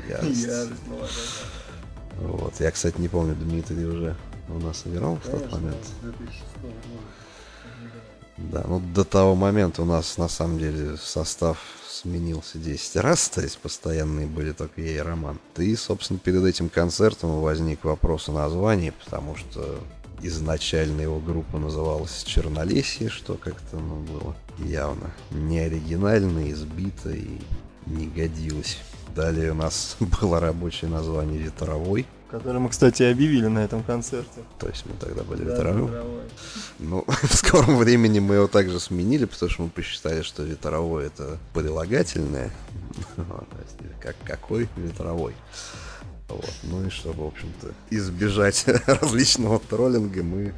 Ярость. 0.07 0.45
Ярость 0.45 0.81
вот. 2.19 2.53
Я, 2.59 2.71
кстати, 2.71 2.99
не 2.99 3.07
помню, 3.07 3.35
Дмитрий 3.35 3.85
уже 3.85 4.15
у 4.49 4.59
нас 4.59 4.83
играл 4.85 5.17
в 5.17 5.29
тот 5.29 5.51
момент. 5.51 5.77
Да, 8.37 8.63
ну 8.67 8.79
до 8.79 9.03
того 9.03 9.35
момента 9.35 9.81
у 9.81 9.85
нас 9.85 10.17
на 10.17 10.27
самом 10.27 10.59
деле 10.59 10.95
состав 10.97 11.57
сменился 11.89 12.59
10 12.59 12.97
раз, 12.97 13.29
то 13.29 13.41
есть 13.41 13.57
постоянные 13.57 14.27
были 14.27 14.51
только 14.51 14.81
я 14.81 14.95
и 14.95 14.99
Роман. 14.99 15.39
И, 15.57 15.75
собственно, 15.75 16.19
перед 16.19 16.45
этим 16.45 16.69
концертом 16.69 17.41
возник 17.41 17.83
вопрос 17.83 18.29
о 18.29 18.33
названии, 18.33 18.93
потому 19.03 19.35
что 19.35 19.79
изначально 20.21 21.01
его 21.01 21.19
группа 21.19 21.57
называлась 21.57 22.23
Чернолесье, 22.23 23.09
что 23.09 23.35
как-то 23.35 23.77
ну, 23.77 23.95
было 24.01 24.35
явно 24.59 25.11
не 25.31 25.59
оригинально, 25.59 26.51
избито 26.51 27.09
и 27.09 27.39
не 27.87 28.07
годилось. 28.07 28.77
Далее 29.15 29.51
у 29.51 29.55
нас 29.55 29.97
было 30.21 30.39
рабочее 30.39 30.91
название 30.91 31.39
«Ветровой», 31.39 32.05
Который 32.29 32.59
мы, 32.59 32.69
кстати, 32.69 33.03
объявили 33.03 33.47
на 33.47 33.59
этом 33.59 33.83
концерте. 33.83 34.41
То 34.59 34.67
есть 34.67 34.85
мы 34.85 34.93
тогда 34.99 35.23
были 35.23 35.43
да, 35.43 35.51
ветровым. 35.51 35.91
Ну, 36.79 37.05
в 37.23 37.33
скором 37.33 37.77
времени 37.77 38.19
мы 38.19 38.35
его 38.35 38.47
также 38.47 38.79
сменили, 38.79 39.25
потому 39.25 39.49
что 39.49 39.63
мы 39.63 39.69
посчитали, 39.69 40.21
что 40.21 40.43
ветровой 40.43 41.05
это 41.05 41.37
прилагательное. 41.53 42.51
как 44.01 44.15
какой 44.23 44.67
ветровой. 44.75 45.35
Вот. 46.29 46.53
Ну 46.63 46.85
и 46.85 46.89
чтобы, 46.89 47.23
в 47.23 47.27
общем-то, 47.27 47.73
избежать 47.89 48.65
различного 48.85 49.59
троллинга, 49.59 50.23
мы 50.23 50.53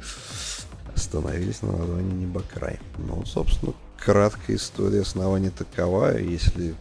остановились 0.94 1.62
на 1.62 1.72
названии 1.72 2.24
Небокрай. 2.24 2.80
Ну, 2.98 3.24
собственно, 3.24 3.72
краткая 3.96 4.56
история 4.56 5.02
основания 5.02 5.50
такова. 5.50 6.18
Если 6.18 6.74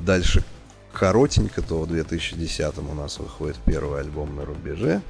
дальше 0.00 0.44
коротенько, 0.94 1.60
то 1.60 1.80
в 1.80 1.88
2010 1.88 2.78
у 2.78 2.94
нас 2.94 3.18
выходит 3.18 3.58
первый 3.66 4.00
альбом 4.00 4.36
на 4.36 4.44
рубеже. 4.44 5.02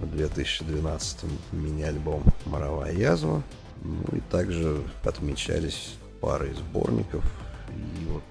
В 0.00 0.06
2012 0.06 1.24
мини-альбом 1.52 2.22
«Моровая 2.46 2.92
язва». 2.92 3.42
Ну 3.82 4.16
и 4.16 4.20
также 4.30 4.80
отмечались 5.04 5.94
пары 6.20 6.54
сборников 6.54 7.24
и 7.70 8.06
вот 8.06 8.22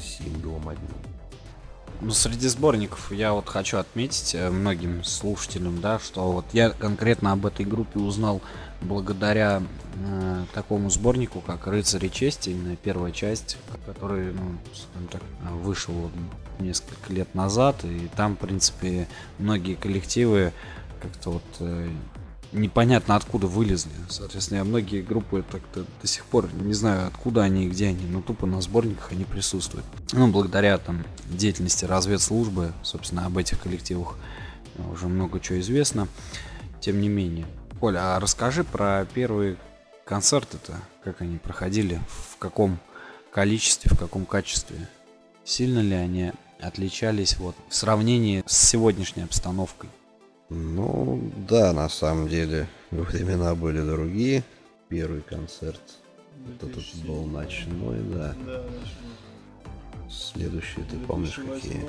синглом 0.00 0.68
одним. 0.68 1.11
Ну, 2.04 2.10
среди 2.10 2.48
сборников 2.48 3.12
я 3.12 3.32
вот 3.32 3.48
хочу 3.48 3.78
отметить 3.78 4.34
э, 4.34 4.50
многим 4.50 5.04
слушателям, 5.04 5.80
да, 5.80 6.00
что 6.00 6.32
вот 6.32 6.44
я 6.52 6.70
конкретно 6.70 7.30
об 7.30 7.46
этой 7.46 7.64
группе 7.64 8.00
узнал 8.00 8.42
благодаря 8.80 9.62
э, 9.94 10.44
такому 10.52 10.90
сборнику, 10.90 11.40
как 11.40 11.68
«Рыцари 11.68 12.08
чести», 12.08 12.50
именно 12.50 12.74
первая 12.74 13.12
часть, 13.12 13.56
который, 13.86 14.32
ну, 14.32 14.58
так, 15.12 15.22
вышел 15.52 16.10
несколько 16.58 17.12
лет 17.12 17.36
назад, 17.36 17.84
и 17.84 18.08
там, 18.16 18.34
в 18.34 18.40
принципе, 18.40 19.06
многие 19.38 19.76
коллективы 19.76 20.52
как-то 21.00 21.30
вот 21.30 21.44
э, 21.60 21.88
непонятно 22.52 23.16
откуда 23.16 23.46
вылезли. 23.46 23.92
Соответственно, 24.08 24.58
я 24.58 24.64
многие 24.64 25.02
группы 25.02 25.44
так-то 25.50 25.84
до 26.00 26.06
сих 26.06 26.24
пор 26.24 26.48
не 26.54 26.74
знаю, 26.74 27.08
откуда 27.08 27.42
они 27.42 27.66
и 27.66 27.68
где 27.68 27.88
они, 27.88 28.06
но 28.06 28.22
тупо 28.22 28.46
на 28.46 28.60
сборниках 28.60 29.12
они 29.12 29.24
присутствуют. 29.24 29.86
Ну, 30.12 30.28
благодаря 30.28 30.78
там 30.78 31.04
деятельности 31.28 31.84
разведслужбы, 31.84 32.72
собственно, 32.82 33.26
об 33.26 33.38
этих 33.38 33.60
коллективах 33.60 34.16
уже 34.92 35.08
много 35.08 35.40
чего 35.40 35.60
известно. 35.60 36.08
Тем 36.80 37.00
не 37.00 37.08
менее. 37.08 37.46
Оля, 37.80 38.16
а 38.16 38.20
расскажи 38.20 38.64
про 38.64 39.06
первые 39.12 39.56
концерты-то, 40.04 40.74
как 41.04 41.20
они 41.20 41.38
проходили, 41.38 42.00
в 42.08 42.36
каком 42.38 42.78
количестве, 43.32 43.90
в 43.94 43.98
каком 43.98 44.26
качестве. 44.26 44.88
Сильно 45.44 45.80
ли 45.80 45.94
они 45.94 46.32
отличались 46.60 47.36
вот 47.38 47.56
в 47.68 47.74
сравнении 47.74 48.44
с 48.46 48.56
сегодняшней 48.56 49.22
обстановкой? 49.22 49.90
Ну, 50.48 51.32
да, 51.48 51.72
на 51.72 51.88
самом 51.88 52.28
деле, 52.28 52.68
времена 52.90 53.54
были 53.54 53.80
другие. 53.80 54.44
Первый 54.88 55.22
концерт, 55.22 55.80
этот 56.60 56.84
был 57.06 57.24
ночной, 57.24 57.98
да. 58.12 58.34
Следующие, 60.10 60.84
ты 60.84 60.98
помнишь, 60.98 61.36
какие? 61.36 61.86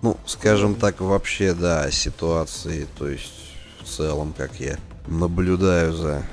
Ну, 0.00 0.16
скажем 0.24 0.74
так, 0.74 1.00
вообще, 1.00 1.52
да, 1.52 1.90
ситуации, 1.90 2.86
то 2.98 3.06
есть, 3.06 3.52
в 3.82 3.84
целом, 3.86 4.32
как 4.36 4.58
я 4.60 4.78
наблюдаю 5.06 5.92
за 5.92 6.24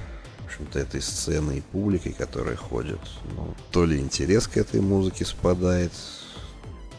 общем-то, 0.57 0.79
этой 0.79 1.01
сценой 1.01 1.59
и 1.59 1.61
публикой, 1.61 2.13
которая 2.13 2.55
ходит. 2.55 2.99
Ну, 3.35 3.53
то 3.71 3.85
ли 3.85 3.99
интерес 3.99 4.47
к 4.47 4.57
этой 4.57 4.81
музыке 4.81 5.25
спадает, 5.25 5.91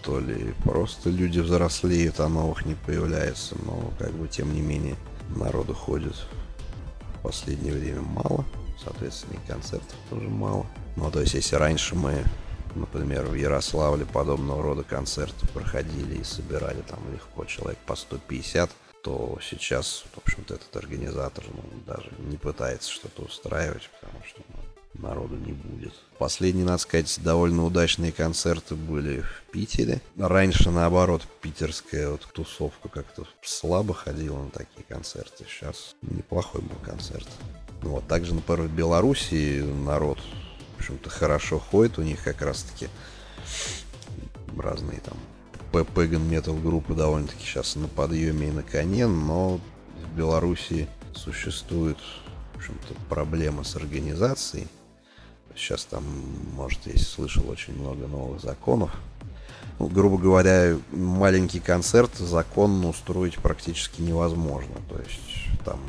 то 0.09 0.21
ли 0.21 0.55
просто 0.65 1.11
люди 1.11 1.39
взрослеют, 1.39 2.19
а 2.19 2.31
новых 2.31 2.65
не 2.65 2.75
появляется. 2.75 3.57
Но, 3.67 3.93
как 3.99 4.11
бы, 4.13 4.27
тем 4.27 4.55
не 4.55 4.63
менее, 4.63 4.97
народу 5.37 5.75
ходит 5.75 6.15
в 7.19 7.23
последнее 7.23 7.75
время 7.75 8.01
мало. 8.01 8.47
Соответственно, 8.83 9.35
и 9.35 9.47
концертов 9.47 9.95
тоже 10.09 10.27
мало. 10.27 10.65
Ну, 10.97 11.11
то 11.11 11.21
есть, 11.21 11.35
если 11.35 11.57
раньше 11.57 11.95
мы, 11.95 12.25
например, 12.75 13.27
в 13.27 13.35
Ярославле 13.35 14.07
подобного 14.07 14.63
рода 14.63 14.83
концерты 14.83 15.47
проходили 15.49 16.15
и 16.15 16.25
собирали 16.25 16.81
там 16.89 17.01
легко 17.13 17.45
человек 17.45 17.79
по 17.85 17.95
150, 17.95 18.71
то 19.03 19.39
сейчас, 19.43 20.05
в 20.15 20.19
общем-то, 20.27 20.55
этот 20.55 20.75
организатор 20.75 21.45
ну, 21.53 21.63
даже 21.87 22.11
не 22.19 22.39
пытается 22.39 22.91
что-то 22.91 23.25
устраивать, 23.25 23.91
потому 24.01 24.25
что 24.25 24.41
ну, 24.55 24.61
народу 24.99 25.37
не 25.37 25.53
будет. 25.53 25.95
Последние, 26.19 26.65
надо 26.65 26.79
сказать, 26.79 27.19
довольно 27.23 27.65
удачные 27.65 28.13
концерты 28.13 28.75
были 28.75 29.21
в 29.21 29.51
Питере. 29.53 30.01
Раньше, 30.19 30.71
наоборот, 30.71 31.23
питерская 31.41 32.11
вот 32.11 32.27
тусовка 32.33 32.89
как-то 32.89 33.27
слабо 33.43 33.95
ходила 33.95 34.43
на 34.43 34.51
такие 34.51 34.85
концерты. 34.89 35.45
Сейчас 35.49 35.95
неплохой 36.03 36.61
был 36.61 36.77
концерт. 36.85 37.29
Ну, 37.83 37.91
вот 37.91 38.09
также, 38.09 38.35
например, 38.35 38.63
в 38.63 38.73
Беларуси 38.73 39.63
народ, 39.85 40.19
в 40.77 40.81
общем-то, 40.81 41.11
хорошо 41.11 41.59
ходит. 41.59 41.99
У 41.99 42.03
них 42.03 42.23
как 42.23 42.43
раз-таки 42.43 42.89
разные 44.57 45.01
там 45.01 45.17
пэган 45.85 46.29
метал 46.29 46.55
группы 46.55 46.95
довольно-таки 46.95 47.45
сейчас 47.45 47.77
на 47.77 47.89
подъеме 47.89 48.49
и 48.49 48.53
на 48.53 48.63
коне, 48.63 49.07
но 49.07 49.61
в 50.03 50.17
Беларуси 50.17 50.89
существует, 51.15 51.99
в 52.55 52.57
общем-то, 52.57 52.95
проблема 53.09 53.65
с 53.65 53.77
организацией. 53.77 54.67
Сейчас 55.59 55.85
там, 55.85 56.05
может, 56.55 56.81
я 56.87 56.97
слышал 56.99 57.49
очень 57.51 57.75
много 57.75 58.07
новых 58.07 58.41
законов. 58.41 58.91
Ну, 59.79 59.89
грубо 59.89 60.17
говоря, 60.17 60.77
маленький 60.93 61.61
концерт 61.61 62.15
законно 62.17 62.89
устроить 62.89 63.37
практически 63.37 64.01
невозможно. 64.01 64.75
То 64.89 64.99
есть 64.99 65.65
там 65.65 65.81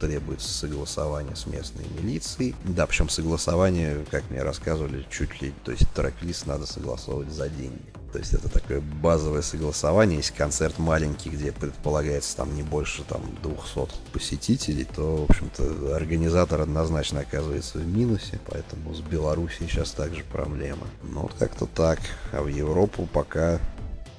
требуется 0.00 0.48
согласование 0.48 1.36
с 1.36 1.46
местной 1.46 1.84
милицией. 1.98 2.54
Да, 2.64 2.86
причем 2.86 3.08
согласование, 3.08 4.04
как 4.10 4.28
мне 4.30 4.42
рассказывали, 4.42 5.06
чуть 5.10 5.40
ли, 5.40 5.52
то 5.64 5.72
есть 5.72 5.88
трек-лист 5.94 6.46
надо 6.46 6.66
согласовывать 6.66 7.30
за 7.30 7.48
деньги. 7.48 7.92
То 8.14 8.20
есть 8.20 8.32
это 8.32 8.48
такое 8.48 8.80
базовое 8.80 9.42
согласование. 9.42 10.18
Если 10.18 10.32
концерт 10.34 10.78
маленький, 10.78 11.30
где 11.30 11.50
предполагается 11.50 12.36
там 12.36 12.54
не 12.54 12.62
больше 12.62 13.02
там 13.02 13.22
200 13.42 13.88
посетителей, 14.12 14.84
то, 14.84 15.26
в 15.26 15.30
общем-то, 15.30 15.96
организатор 15.96 16.60
однозначно 16.60 17.22
оказывается 17.22 17.78
в 17.78 17.86
минусе. 17.88 18.38
Поэтому 18.46 18.94
с 18.94 19.00
Белоруссией 19.00 19.68
сейчас 19.68 19.90
также 19.90 20.22
проблема. 20.22 20.86
Ну 21.02 21.22
вот 21.22 21.32
как-то 21.40 21.66
так. 21.66 21.98
А 22.30 22.40
в 22.40 22.46
Европу 22.46 23.08
пока 23.12 23.58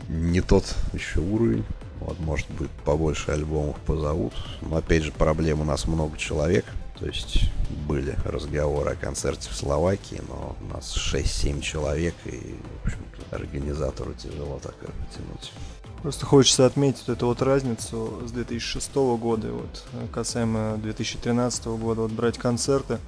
не 0.09 0.41
тот 0.41 0.65
еще 0.91 1.21
уровень. 1.21 1.63
Вот, 2.01 2.19
может 2.19 2.51
быть, 2.51 2.69
побольше 2.83 3.31
альбомов 3.31 3.77
позовут. 3.85 4.33
Но, 4.59 4.75
опять 4.75 5.03
же, 5.03 5.13
проблем 5.13 5.61
у 5.61 5.63
нас 5.63 5.85
много 5.85 6.17
человек. 6.17 6.65
То 6.99 7.07
есть 7.07 7.49
были 7.87 8.15
разговоры 8.23 8.91
о 8.91 8.95
концерте 8.95 9.49
в 9.49 9.55
Словакии, 9.55 10.21
но 10.27 10.55
у 10.61 10.73
нас 10.73 10.95
6-7 10.95 11.61
человек, 11.61 12.15
и, 12.25 12.55
в 12.83 12.85
общем-то, 12.85 13.35
организатору 13.35 14.13
тяжело 14.13 14.59
так 14.63 14.75
потянуть. 14.75 15.51
Просто 16.01 16.25
хочется 16.25 16.65
отметить 16.65 17.09
эту 17.09 17.25
вот 17.27 17.41
разницу 17.41 18.21
с 18.25 18.31
2006 18.31 18.95
года, 18.95 19.47
вот, 19.51 19.83
касаемо 20.11 20.77
2013 20.77 21.65
года, 21.65 22.01
вот 22.01 22.11
брать 22.11 22.37
концерты. 22.37 22.99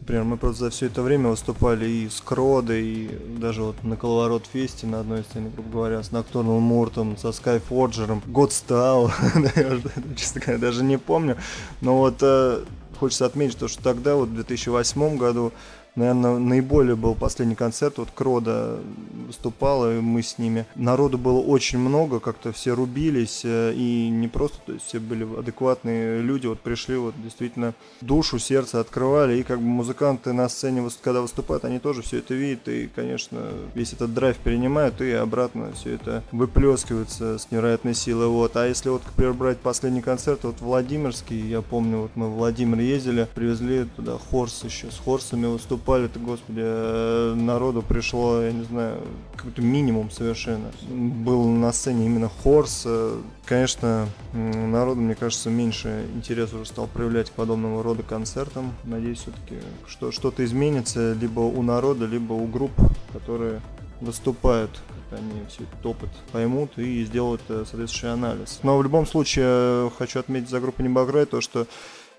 Например, 0.00 0.22
мы 0.22 0.36
просто 0.36 0.66
за 0.66 0.70
все 0.70 0.86
это 0.86 1.02
время 1.02 1.30
выступали 1.30 1.88
и 1.88 2.08
с 2.08 2.20
Кродой, 2.20 2.84
и 2.84 3.08
даже 3.38 3.62
вот 3.62 3.82
на 3.82 3.96
Коловорот 3.96 4.44
Фесте 4.52 4.86
на 4.86 5.00
одной 5.00 5.24
сцене, 5.24 5.50
грубо 5.50 5.70
говоря, 5.70 6.02
с 6.02 6.12
Ноктурным 6.12 6.62
Муртом, 6.62 7.16
со 7.16 7.30
Skyforger, 7.30 8.22
Godstyle, 8.26 9.10
я 9.56 10.14
честно 10.14 10.40
говоря, 10.40 10.58
даже 10.58 10.84
не 10.84 10.98
помню. 10.98 11.36
Но 11.80 11.98
вот 11.98 12.18
э, 12.20 12.64
хочется 12.96 13.26
отметить 13.26 13.58
то, 13.58 13.68
что 13.68 13.82
тогда, 13.82 14.14
вот 14.14 14.28
в 14.28 14.34
2008 14.34 15.16
году, 15.16 15.52
наверное, 15.96 16.38
наиболее 16.38 16.94
был 16.94 17.14
последний 17.14 17.54
концерт, 17.54 17.98
вот 17.98 18.08
Крода 18.14 18.78
выступала, 19.26 19.96
и 19.96 20.00
мы 20.00 20.22
с 20.22 20.38
ними. 20.38 20.66
Народу 20.74 21.18
было 21.18 21.40
очень 21.40 21.78
много, 21.78 22.20
как-то 22.20 22.52
все 22.52 22.74
рубились, 22.74 23.40
э, 23.44 23.72
и 23.74 24.08
не 24.08 24.28
просто, 24.28 24.58
то 24.66 24.72
есть 24.72 24.86
все 24.86 25.00
были 25.00 25.26
адекватные 25.38 26.20
люди, 26.20 26.46
вот 26.46 26.60
пришли, 26.60 26.96
вот 26.96 27.14
действительно 27.22 27.74
душу, 28.00 28.38
сердце 28.38 28.80
открывали, 28.80 29.38
и 29.38 29.42
как 29.42 29.58
бы 29.58 29.64
музыканты 29.64 30.32
на 30.32 30.48
сцене, 30.48 30.86
когда 31.02 31.22
выступают, 31.22 31.64
они 31.64 31.78
тоже 31.78 32.02
все 32.02 32.18
это 32.18 32.34
видят, 32.34 32.68
и, 32.68 32.88
конечно, 32.94 33.40
весь 33.74 33.92
этот 33.92 34.14
драйв 34.14 34.36
перенимают, 34.36 35.00
и 35.00 35.10
обратно 35.12 35.72
все 35.72 35.94
это 35.94 36.22
выплескивается 36.30 37.38
с 37.38 37.50
невероятной 37.50 37.94
силой, 37.94 38.28
вот. 38.28 38.56
А 38.56 38.66
если 38.66 38.90
вот, 38.90 39.02
например, 39.04 39.32
брать 39.32 39.58
последний 39.58 40.02
концерт, 40.02 40.40
вот 40.44 40.60
Владимирский, 40.60 41.40
я 41.40 41.62
помню, 41.62 42.02
вот 42.02 42.10
мы 42.14 42.28
в 42.28 42.34
Владимир 42.34 42.78
ездили, 42.78 43.26
привезли 43.34 43.86
туда 43.96 44.18
Хорс 44.30 44.62
еще, 44.64 44.90
с 44.90 44.98
Хорсами 44.98 45.46
выступали, 45.46 45.85
выступали-то, 45.86 46.18
господи, 46.18 46.60
э, 46.62 47.34
народу 47.36 47.82
пришло, 47.82 48.42
я 48.42 48.52
не 48.52 48.64
знаю, 48.64 49.00
какой-то 49.36 49.62
минимум 49.62 50.10
совершенно. 50.10 50.70
Был 50.88 51.44
на 51.44 51.72
сцене 51.72 52.06
именно 52.06 52.28
Хорс. 52.42 52.82
Э, 52.86 53.20
конечно, 53.44 54.08
народу, 54.32 55.00
мне 55.00 55.14
кажется, 55.14 55.48
меньше 55.48 56.06
интерес 56.14 56.52
уже 56.52 56.66
стал 56.66 56.88
проявлять 56.88 57.30
к 57.30 57.34
подобного 57.34 57.82
рода 57.82 58.02
концертам. 58.02 58.72
Надеюсь, 58.84 59.18
все-таки 59.18 59.56
что 59.86 60.10
что-то 60.10 60.44
изменится 60.44 61.12
либо 61.12 61.40
у 61.40 61.62
народа, 61.62 62.06
либо 62.06 62.32
у 62.32 62.46
групп, 62.46 62.72
которые 63.12 63.60
выступают 64.00 64.70
они 65.12 65.46
все 65.48 65.62
этот 65.62 65.86
опыт 65.86 66.10
поймут 66.32 66.76
и 66.78 67.04
сделают 67.04 67.40
э, 67.48 67.64
соответствующий 67.64 68.12
анализ. 68.12 68.58
Но 68.62 68.76
в 68.76 68.82
любом 68.82 69.06
случае 69.06 69.90
хочу 69.96 70.18
отметить 70.18 70.50
за 70.50 70.60
группу 70.60 70.82
Небограй 70.82 71.26
то, 71.26 71.40
что 71.40 71.66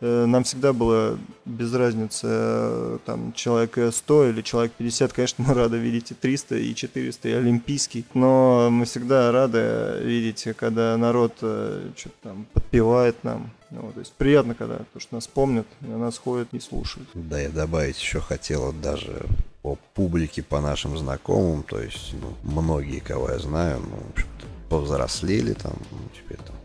нам 0.02 0.44
всегда 0.44 0.74
было 0.74 1.18
без 1.46 1.74
разницы, 1.74 2.28
э, 2.30 2.98
там, 3.06 3.34
человек 3.34 3.78
100 3.92 4.30
или 4.30 4.42
человек 4.42 4.72
50, 4.74 5.14
конечно, 5.14 5.46
мы 5.48 5.54
рады 5.54 5.78
видеть 5.78 6.12
и 6.12 6.14
300, 6.14 6.58
и 6.58 6.76
400, 6.76 7.30
и 7.30 7.32
олимпийский, 7.32 8.06
но 8.14 8.70
мы 8.70 8.86
всегда 8.86 9.32
рады 9.32 10.00
видеть, 10.04 10.48
когда 10.56 10.96
народ 10.98 11.34
э, 11.42 11.90
что-то 11.96 12.16
там 12.22 12.46
подпевает 12.54 13.24
нам, 13.24 13.50
ну, 13.72 13.92
то 13.92 14.00
есть 14.00 14.14
приятно, 14.14 14.54
когда 14.56 14.80
то, 14.94 15.00
что 15.00 15.16
нас 15.16 15.28
помнят, 15.28 15.68
на 15.82 15.98
нас 15.98 16.18
ходят 16.18 16.54
и 16.54 16.60
слушают. 16.60 17.08
Да, 17.14 17.40
я 17.40 17.50
добавить 17.50 18.00
еще 18.00 18.20
хотел, 18.20 18.74
даже 18.74 19.26
по 19.62 19.78
публике, 19.94 20.44
по 20.44 20.62
нашим 20.62 20.98
знакомым, 20.98 21.64
то 21.64 21.80
есть 21.82 22.14
ну, 22.14 22.34
многие, 22.44 23.00
кого 23.00 23.32
я 23.32 23.40
знаю, 23.40 23.80
ну, 23.80 23.98
в 23.98 24.12
общем-то, 24.12 24.46
повзрослели 24.70 25.54
там, 25.54 25.74
ну, 25.92 25.98
теперь 26.16 26.38
там 26.46 26.57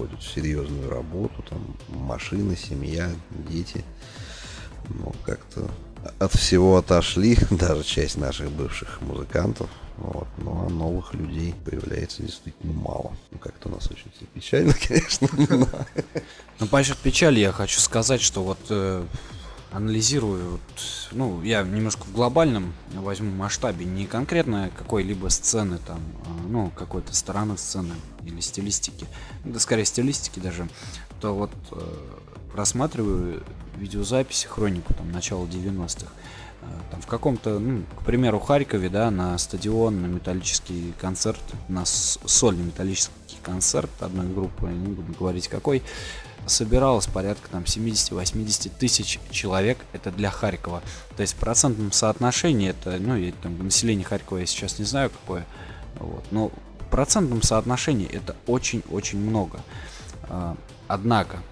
какую-то 0.00 0.16
ходят 0.16 0.22
в 0.22 0.34
серьезную 0.34 0.90
работу, 0.90 1.44
там 1.48 1.76
машины, 1.88 2.56
семья, 2.56 3.10
дети. 3.48 3.84
Ну, 4.88 5.12
как-то 5.24 5.70
от 6.18 6.32
всего 6.32 6.76
отошли, 6.76 7.36
даже 7.50 7.84
часть 7.84 8.16
наших 8.16 8.50
бывших 8.50 9.00
музыкантов. 9.02 9.68
Вот. 9.96 10.26
Ну, 10.38 10.66
а 10.66 10.70
новых 10.70 11.12
людей 11.12 11.54
появляется 11.64 12.22
действительно 12.22 12.72
мало. 12.72 13.12
Ну, 13.30 13.38
как-то 13.38 13.68
у 13.68 13.72
нас 13.72 13.90
очень 13.90 14.10
все 14.16 14.24
печально, 14.26 14.74
конечно. 14.88 15.28
Ну, 16.58 16.66
по 16.66 16.78
насчет 16.78 16.96
печали 16.96 17.40
я 17.40 17.52
хочу 17.52 17.80
сказать, 17.80 18.22
что 18.22 18.42
вот 18.42 18.58
э, 18.70 19.04
анализирую, 19.72 20.52
вот, 20.52 20.60
ну, 21.12 21.42
я 21.42 21.62
немножко 21.62 22.02
в 22.02 22.12
глобальном 22.12 22.72
возьму 22.92 23.30
масштабе, 23.30 23.84
не 23.84 24.06
конкретно 24.06 24.70
какой-либо 24.76 25.28
сцены 25.28 25.78
там, 25.86 26.00
а, 26.26 26.48
ну, 26.48 26.70
какой-то 26.74 27.14
стороны 27.14 27.56
сцены 27.56 27.94
или 28.24 28.40
стилистики, 28.40 29.06
да 29.44 29.60
скорее 29.60 29.84
стилистики 29.84 30.40
даже, 30.40 30.68
то 31.20 31.34
вот 31.34 31.52
э, 31.72 31.96
просматриваю 32.52 33.42
видеозаписи, 33.76 34.46
хронику 34.46 34.92
там 34.94 35.12
начала 35.12 35.44
90-х, 35.44 36.06
э, 36.62 36.66
там 36.90 37.00
в 37.00 37.06
каком-то, 37.06 37.60
ну, 37.60 37.84
к 38.00 38.04
примеру, 38.04 38.40
Харькове, 38.40 38.88
да, 38.88 39.10
на 39.12 39.38
стадион, 39.38 40.02
на 40.02 40.06
металлический 40.06 40.94
концерт, 41.00 41.40
на 41.68 41.84
сольный 41.84 42.64
металлический 42.64 43.38
концерт 43.42 43.90
одной 44.00 44.26
группы, 44.26 44.66
не 44.66 44.88
буду 44.88 45.12
говорить 45.16 45.46
какой, 45.46 45.82
собиралось 46.46 47.06
порядка 47.06 47.48
там 47.50 47.62
70-80 47.62 48.70
тысяч 48.78 49.18
человек, 49.30 49.78
это 49.92 50.10
для 50.10 50.30
Харькова. 50.30 50.82
То 51.16 51.22
есть 51.22 51.34
в 51.34 51.36
процентном 51.36 51.92
соотношении, 51.92 52.70
это, 52.70 52.96
ну, 52.98 53.16
я, 53.16 53.32
там, 53.42 53.58
население 53.62 54.04
Харькова 54.04 54.38
я 54.38 54.46
сейчас 54.46 54.78
не 54.78 54.84
знаю 54.84 55.10
какое, 55.10 55.46
вот, 55.96 56.24
но 56.30 56.48
в 56.80 56.90
процентном 56.90 57.42
соотношении 57.42 58.08
это 58.08 58.36
очень-очень 58.46 59.18
много. 59.18 59.60
А, 60.24 60.56
однако, 60.88 61.42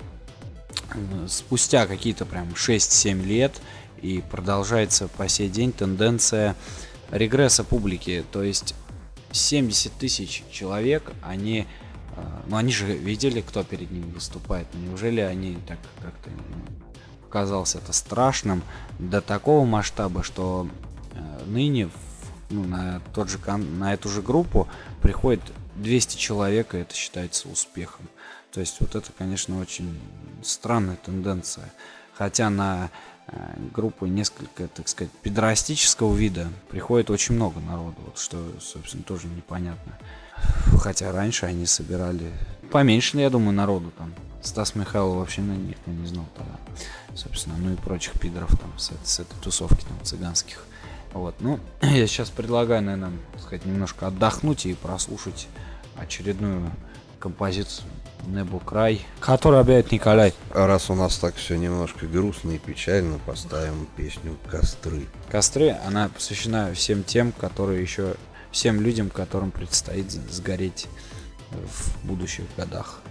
спустя 1.26 1.86
какие-то 1.86 2.24
прям 2.24 2.48
6-7 2.50 3.22
лет 3.24 3.60
и 4.02 4.22
продолжается 4.30 5.08
по 5.08 5.28
сей 5.28 5.48
день 5.48 5.72
тенденция 5.72 6.56
регресса 7.10 7.64
публики. 7.64 8.24
То 8.30 8.42
есть 8.42 8.74
70 9.32 9.92
тысяч 9.92 10.42
человек, 10.50 11.12
они, 11.22 11.66
ну 12.46 12.56
они 12.56 12.72
же 12.72 12.86
видели, 12.86 13.40
кто 13.40 13.64
перед 13.64 13.90
ними 13.90 14.10
выступает. 14.10 14.66
Но 14.72 14.80
неужели 14.80 15.20
они 15.20 15.58
так 15.66 15.78
как-то 16.02 16.30
показалось 17.24 17.74
это 17.74 17.92
страшным 17.92 18.62
до 18.98 19.20
такого 19.20 19.66
масштаба, 19.66 20.22
что 20.22 20.66
э, 21.12 21.44
ныне 21.44 21.90
ну, 22.50 22.64
на, 22.64 23.02
тот 23.14 23.28
же, 23.28 23.38
на 23.46 23.92
эту 23.92 24.08
же 24.08 24.22
группу 24.22 24.66
приходит 25.02 25.42
200 25.76 26.16
человек, 26.16 26.74
и 26.74 26.78
это 26.78 26.94
считается 26.94 27.48
успехом. 27.48 28.08
То 28.50 28.60
есть 28.60 28.80
вот 28.80 28.94
это, 28.94 29.12
конечно, 29.16 29.60
очень 29.60 30.00
странная 30.42 30.96
тенденция. 30.96 31.70
Хотя 32.14 32.50
на 32.50 32.90
э, 33.26 33.36
группу 33.74 34.06
несколько, 34.06 34.66
так 34.68 34.88
сказать, 34.88 35.12
педрастического 35.22 36.14
вида 36.14 36.48
приходит 36.70 37.10
очень 37.10 37.34
много 37.34 37.60
народу, 37.60 37.96
вот 38.06 38.18
что, 38.18 38.42
собственно, 38.60 39.04
тоже 39.04 39.28
непонятно. 39.28 39.98
Хотя 40.80 41.12
раньше 41.12 41.46
они 41.46 41.66
собирали 41.66 42.32
поменьше, 42.70 43.18
я 43.18 43.30
думаю, 43.30 43.52
народу 43.52 43.92
там. 43.96 44.14
Стас 44.42 44.74
Михайлов 44.74 45.16
вообще 45.16 45.40
на 45.40 45.52
них 45.52 45.76
не 45.86 46.06
знал 46.06 46.26
тогда. 46.36 46.58
Собственно, 47.14 47.56
ну 47.58 47.72
и 47.72 47.76
прочих 47.76 48.12
пидоров 48.20 48.50
там 48.50 48.72
с, 48.78 48.92
с 49.04 49.20
этой 49.20 49.34
тусовки 49.42 49.84
там 49.84 49.98
цыганских. 50.02 50.64
Вот, 51.12 51.34
ну, 51.40 51.58
я 51.82 52.06
сейчас 52.06 52.30
предлагаю, 52.30 52.82
наверное, 52.82 53.12
сказать, 53.40 53.64
немножко 53.64 54.06
отдохнуть 54.06 54.66
и 54.66 54.74
прослушать 54.74 55.48
очередную 55.96 56.70
композицию 57.18 57.88
Небо 58.26 58.60
Край, 58.60 59.00
который 59.20 59.60
объявит 59.60 59.90
Николай. 59.90 60.34
А 60.52 60.66
раз 60.66 60.90
у 60.90 60.94
нас 60.94 61.16
так 61.18 61.34
все 61.36 61.56
немножко 61.56 62.06
грустно 62.06 62.52
и 62.52 62.58
печально, 62.58 63.18
поставим 63.24 63.88
песню 63.96 64.36
«Костры». 64.50 65.06
«Костры», 65.30 65.76
она 65.86 66.08
посвящена 66.08 66.72
всем 66.74 67.04
тем, 67.04 67.32
которые 67.32 67.80
еще, 67.80 68.14
всем 68.50 68.80
людям, 68.80 69.10
которым 69.10 69.50
предстоит 69.50 70.10
сгореть 70.10 70.86
в 71.50 72.06
будущих 72.06 72.44
годах. 72.56 73.02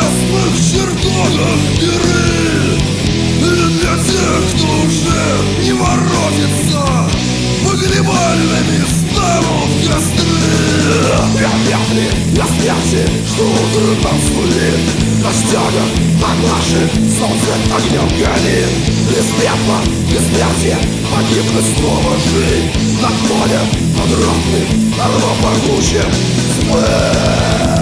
Небесных 0.00 0.52
чертогах 0.72 1.60
миры 1.80 2.78
И 3.38 3.78
для 3.78 3.94
тех, 3.96 4.40
кто 4.54 4.66
уже 4.86 5.22
не 5.62 5.72
воротится 5.72 7.10
Погребальными 7.64 8.82
станут 8.88 9.72
костры. 9.86 10.40
Пятли 11.38 12.06
на 12.36 12.46
смерти, 12.46 13.08
что 13.26 13.44
утром 13.44 14.02
нам 14.02 14.18
сулит 14.20 14.80
На 15.22 15.32
стягах 15.32 15.90
на 16.20 16.30
наших 16.48 16.90
солнце 17.18 17.50
огнем 17.74 18.08
горит. 18.18 18.68
Без 19.10 19.26
пепла, 19.38 19.78
без 20.10 20.24
смерти 20.26 20.76
погибнуть 21.10 21.76
снова 21.76 22.16
жить. 22.16 22.70
Над 23.00 23.14
полем, 23.28 23.66
над 23.96 24.10
ровным, 24.18 24.94
орлом 24.98 25.36
могучим 25.42 26.10
Да, 26.72 27.79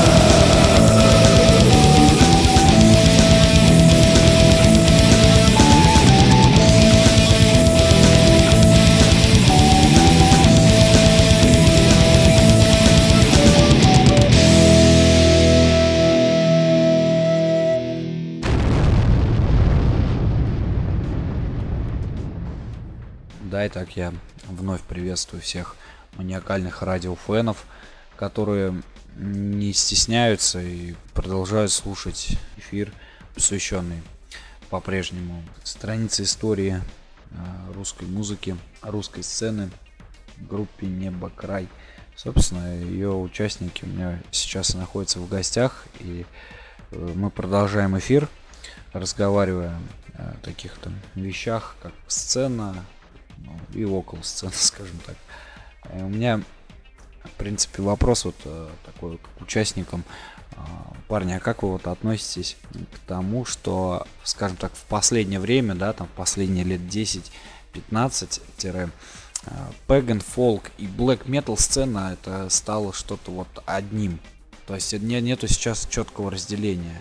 и 23.88 23.90
так 23.90 23.96
я 23.96 24.12
вновь 24.48 24.82
приветствую 24.82 25.40
всех 25.40 25.76
маниакальных 26.16 26.82
радиофенов, 26.82 27.64
которые 28.16 28.82
не 29.16 29.72
стесняются 29.72 30.60
и 30.60 30.94
продолжают 31.14 31.72
слушать 31.72 32.38
эфир, 32.56 32.92
посвященный 33.34 34.02
по-прежнему 34.70 35.42
странице 35.64 36.24
истории 36.24 36.80
а, 37.30 37.72
русской 37.74 38.06
музыки, 38.06 38.56
русской 38.82 39.22
сцены, 39.22 39.70
группе 40.36 40.86
Небо 40.86 41.30
Край. 41.34 41.68
Собственно, 42.14 42.76
ее 42.76 43.10
участники 43.14 43.84
у 43.84 43.88
меня 43.88 44.20
сейчас 44.30 44.74
находятся 44.74 45.18
в 45.20 45.28
гостях, 45.28 45.86
и 46.00 46.26
э, 46.90 47.12
мы 47.14 47.30
продолжаем 47.30 47.96
эфир, 47.96 48.28
разговаривая 48.92 49.78
о 50.14 50.34
таких 50.42 50.76
там 50.78 50.94
вещах, 51.14 51.76
как 51.80 51.92
сцена, 52.08 52.84
и 53.74 53.84
около 53.84 54.22
сцены, 54.22 54.52
скажем 54.54 54.98
так. 55.06 55.16
Э, 55.84 56.04
У 56.04 56.08
меня, 56.08 56.42
в 57.24 57.30
принципе, 57.32 57.82
вопрос 57.82 58.24
вот 58.24 58.36
э, 58.44 58.68
такой 58.84 59.18
к 59.18 59.42
участникам. 59.42 60.04
А, 60.56 60.92
Парни, 61.08 61.32
а 61.32 61.40
как 61.40 61.62
вы 61.62 61.72
вот 61.72 61.86
относитесь 61.86 62.56
к 62.72 62.98
тому, 63.06 63.44
что, 63.44 64.06
скажем 64.24 64.56
так, 64.56 64.74
в 64.74 64.84
последнее 64.84 65.40
время, 65.40 65.74
да, 65.74 65.92
там 65.92 66.08
последние 66.16 66.64
лет 66.64 66.80
10-15 66.80 68.42
тире 68.56 68.90
Пэган, 69.86 70.20
фолк 70.20 70.70
и 70.78 70.86
блэк 70.86 71.26
метал 71.26 71.56
сцена 71.56 72.12
это 72.12 72.48
стало 72.50 72.92
что-то 72.92 73.30
вот 73.30 73.48
одним. 73.66 74.20
То 74.66 74.74
есть 74.74 74.92
не, 74.92 75.20
нету 75.20 75.48
сейчас 75.48 75.86
четкого 75.88 76.30
разделения. 76.30 77.00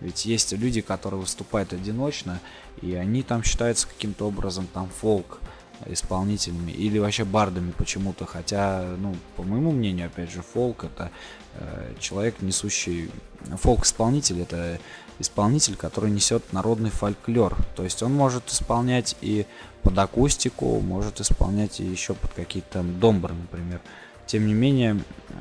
Ведь 0.00 0.24
есть 0.24 0.52
люди, 0.52 0.80
которые 0.80 1.20
выступают 1.20 1.72
одиночно, 1.72 2.40
и 2.80 2.94
они 2.94 3.22
там 3.22 3.42
считаются 3.42 3.86
каким-то 3.86 4.26
образом 4.26 4.66
там 4.66 4.88
фолк 4.88 5.40
исполнителями 5.86 6.70
или 6.70 6.98
вообще 6.98 7.24
бардами 7.24 7.72
почему-то. 7.72 8.26
Хотя, 8.26 8.82
ну, 8.98 9.14
по 9.36 9.42
моему 9.42 9.72
мнению, 9.72 10.06
опять 10.06 10.30
же, 10.30 10.42
фолк 10.42 10.84
это 10.84 11.10
э, 11.54 11.94
человек, 11.98 12.40
несущий... 12.40 13.10
Фолк-исполнитель 13.56 14.42
это 14.42 14.78
исполнитель, 15.18 15.76
который 15.76 16.10
несет 16.10 16.52
народный 16.52 16.90
фольклор. 16.90 17.56
То 17.76 17.84
есть 17.84 18.02
он 18.02 18.12
может 18.12 18.48
исполнять 18.48 19.16
и 19.20 19.46
под 19.82 19.98
акустику, 19.98 20.80
может 20.80 21.20
исполнять 21.20 21.80
и 21.80 21.84
еще 21.84 22.14
под 22.14 22.32
какие-то 22.32 22.68
там 22.74 23.00
домбры, 23.00 23.34
например. 23.34 23.80
Тем 24.26 24.46
не 24.46 24.54
менее, 24.54 25.02
э, 25.30 25.34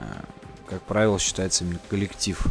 как 0.68 0.82
правило, 0.84 1.20
считается 1.20 1.64
именно 1.64 1.80
коллектив, 1.90 2.44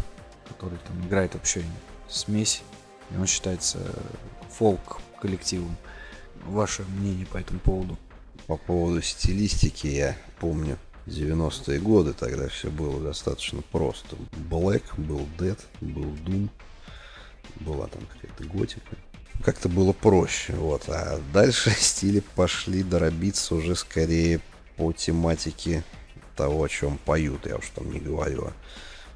который 0.48 0.78
там 0.86 1.06
играет 1.06 1.34
вообще 1.34 1.62
смесь, 2.08 2.62
и 3.10 3.16
он 3.16 3.26
считается 3.26 3.78
фолк 4.50 5.00
коллективом. 5.20 5.76
Ваше 6.46 6.84
мнение 6.84 7.26
по 7.26 7.38
этому 7.38 7.60
поводу? 7.60 7.98
По 8.46 8.56
поводу 8.56 9.02
стилистики 9.02 9.86
я 9.86 10.16
помню 10.40 10.78
90-е 11.06 11.78
годы, 11.80 12.12
тогда 12.12 12.48
все 12.48 12.70
было 12.70 13.00
достаточно 13.00 13.62
просто. 13.72 14.16
Black, 14.50 14.82
был 14.96 15.26
Dead, 15.38 15.58
был 15.80 16.12
Doom, 16.26 16.48
была 17.60 17.86
там 17.86 18.02
какая-то 18.06 18.44
готика. 18.44 18.96
Как-то 19.44 19.68
было 19.68 19.92
проще, 19.92 20.52
вот. 20.54 20.88
А 20.88 21.20
дальше 21.32 21.70
стили 21.78 22.20
пошли 22.34 22.82
дробиться 22.82 23.54
уже 23.54 23.74
скорее 23.74 24.40
по 24.76 24.92
тематике 24.92 25.84
того, 26.36 26.64
о 26.64 26.68
чем 26.68 26.98
поют. 26.98 27.46
Я 27.46 27.56
уж 27.56 27.68
там 27.74 27.90
не 27.90 28.00
говорю 28.00 28.46
о 28.46 28.52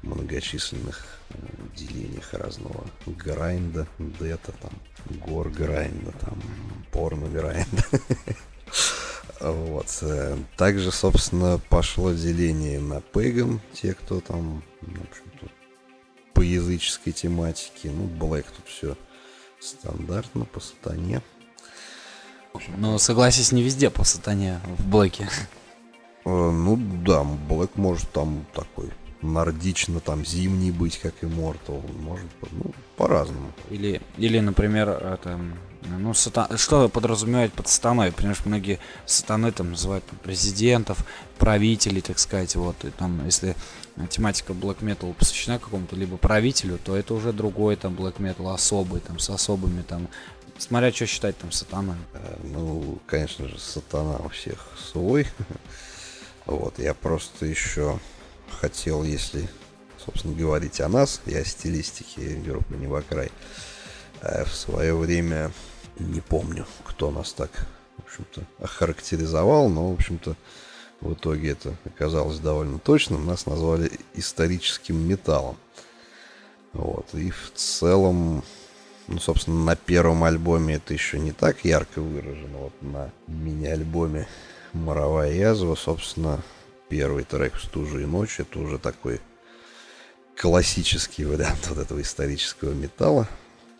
многочисленных 0.01 1.05
э, 1.29 1.35
делениях 1.75 2.33
разного 2.33 2.85
грайнда, 3.05 3.87
дета, 3.97 4.53
там, 4.61 4.71
гор 5.25 5.49
грайнда, 5.49 6.11
там, 6.21 6.41
порно 6.91 7.27
грайнда. 7.27 7.83
Вот. 9.41 9.99
э, 10.01 10.37
Также, 10.55 10.91
собственно, 10.91 11.59
пошло 11.69 12.13
деление 12.13 12.79
на 12.79 13.01
пегом, 13.01 13.59
те, 13.73 13.93
кто 13.93 14.21
там, 14.21 14.63
в 14.81 15.01
общем-то, 15.01 15.47
по 16.33 16.41
языческой 16.41 17.11
тематике. 17.11 17.91
Ну, 17.91 18.05
Блэк 18.05 18.45
тут 18.55 18.67
все 18.67 18.95
стандартно, 19.59 20.45
по 20.45 20.59
сатане. 20.61 21.21
Ну, 22.77 22.97
согласись, 22.97 23.51
не 23.51 23.61
везде 23.61 23.89
по 23.89 24.03
сатане 24.05 24.61
в 24.77 24.87
блэке. 24.87 25.27
Э, 26.23 26.29
Ну 26.29 26.77
да, 27.05 27.23
Блэк 27.23 27.71
может 27.75 28.09
там 28.11 28.45
такой 28.53 28.89
нордично, 29.33 29.99
там, 29.99 30.25
зимний 30.25 30.71
быть, 30.71 30.97
как 30.99 31.13
Immortal. 31.23 31.81
Может, 32.01 32.25
ну, 32.51 32.71
по-разному. 32.97 33.51
Или, 33.69 34.01
или, 34.17 34.39
например, 34.39 34.89
это, 34.89 35.39
ну, 35.99 36.13
сата- 36.13 36.57
что 36.57 36.87
подразумевает 36.89 37.53
под 37.53 37.67
сатаной? 37.67 38.11
Понимаешь, 38.11 38.45
многие 38.45 38.79
сатаны 39.05 39.51
там 39.51 39.71
называют 39.71 40.03
президентов, 40.23 41.05
правителей, 41.37 42.01
так 42.01 42.19
сказать, 42.19 42.55
вот, 42.55 42.83
и 42.85 42.89
там, 42.89 43.25
если 43.25 43.55
тематика 44.09 44.53
black 44.53 44.79
metal 44.79 45.13
посвящена 45.13 45.59
какому-то 45.59 45.95
либо 45.95 46.17
правителю, 46.17 46.77
то 46.83 46.95
это 46.95 47.13
уже 47.13 47.33
другой 47.33 47.75
там 47.75 47.93
black 47.95 48.17
metal 48.17 48.53
особый, 48.53 49.01
там, 49.01 49.19
с 49.19 49.29
особыми 49.29 49.81
там, 49.81 50.07
смотря 50.57 50.91
что 50.91 51.05
считать 51.05 51.37
там 51.37 51.51
сатаной. 51.51 51.95
Э, 52.13 52.37
Ну, 52.43 52.99
конечно 53.05 53.47
же, 53.47 53.59
сатана 53.59 54.17
у 54.17 54.29
всех 54.29 54.67
свой. 54.91 55.27
Вот, 56.45 56.77
я 56.77 56.93
просто 56.93 57.47
еще 57.47 57.99
хотел, 58.55 59.03
если, 59.03 59.47
собственно, 60.03 60.35
говорить 60.35 60.81
о 60.81 60.89
нас, 60.89 61.21
и 61.25 61.35
о 61.35 61.45
стилистике 61.45 62.35
группы 62.35 62.75
Небокрай, 62.75 63.31
э, 64.21 64.45
в 64.45 64.53
свое 64.53 64.95
время, 64.95 65.51
не 65.99 66.21
помню, 66.21 66.65
кто 66.83 67.11
нас 67.11 67.33
так, 67.33 67.51
в 67.97 68.05
общем-то, 68.05 68.43
охарактеризовал, 68.59 69.69
но, 69.69 69.91
в 69.91 69.93
общем-то, 69.93 70.35
в 71.01 71.13
итоге 71.13 71.51
это 71.51 71.75
оказалось 71.85 72.39
довольно 72.39 72.79
точным. 72.79 73.25
Нас 73.25 73.45
назвали 73.45 73.91
историческим 74.13 74.97
металлом. 75.07 75.57
Вот, 76.73 77.13
и 77.13 77.31
в 77.31 77.51
целом, 77.53 78.43
ну, 79.07 79.19
собственно, 79.19 79.63
на 79.63 79.75
первом 79.75 80.23
альбоме 80.23 80.75
это 80.75 80.93
еще 80.93 81.19
не 81.19 81.31
так 81.31 81.63
ярко 81.63 82.01
выражено. 82.01 82.57
Вот 82.57 82.73
на 82.81 83.11
мини-альбоме 83.27 84.27
«Моровая 84.73 85.31
язва», 85.31 85.75
собственно, 85.75 86.41
первый 86.89 87.23
трек 87.23 87.55
«В 87.55 87.63
стужу 87.63 87.99
и 87.99 88.05
ночь» 88.05 88.39
это 88.39 88.59
уже 88.59 88.77
такой 88.77 89.21
классический 90.35 91.25
вариант 91.25 91.67
вот 91.67 91.77
этого 91.77 92.01
исторического 92.01 92.73
металла. 92.73 93.27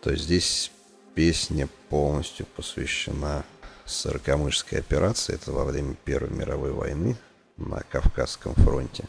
То 0.02 0.12
есть 0.12 0.24
здесь 0.24 0.72
песня 1.14 1.68
полностью 1.90 2.46
посвящена 2.46 3.44
Сорокомышской 3.86 4.80
операции. 4.80 5.36
Это 5.36 5.52
во 5.52 5.66
время 5.66 5.96
Первой 6.06 6.32
мировой 6.32 6.72
войны 6.72 7.18
на 7.58 7.82
Кавказском 7.92 8.56
фронте. 8.56 9.06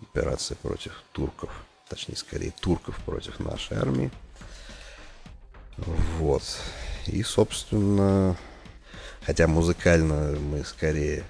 Операция 0.00 0.56
против 0.56 0.92
турков. 1.12 1.50
Точнее, 1.88 2.16
скорее, 2.16 2.52
турков 2.60 2.96
против 3.04 3.40
нашей 3.40 3.78
армии. 3.78 4.10
Вот. 6.18 6.42
И, 7.06 7.22
собственно, 7.22 8.36
хотя 9.24 9.46
музыкально 9.46 10.38
мы 10.38 10.64
скорее 10.64 11.24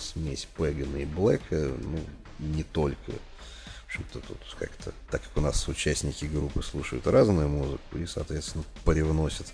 смесь 0.00 0.46
Пегана 0.56 0.96
и 0.96 1.04
Блэка, 1.04 1.74
ну, 1.78 1.98
не 2.38 2.62
только. 2.62 3.12
В 3.12 3.86
общем-то, 3.86 4.20
тут 4.20 4.38
как-то, 4.58 4.92
так 5.10 5.22
как 5.22 5.36
у 5.36 5.40
нас 5.40 5.66
участники 5.68 6.24
группы 6.24 6.62
слушают 6.62 7.06
разную 7.06 7.48
музыку 7.48 7.98
и, 7.98 8.06
соответственно, 8.06 8.64
привносят 8.84 9.46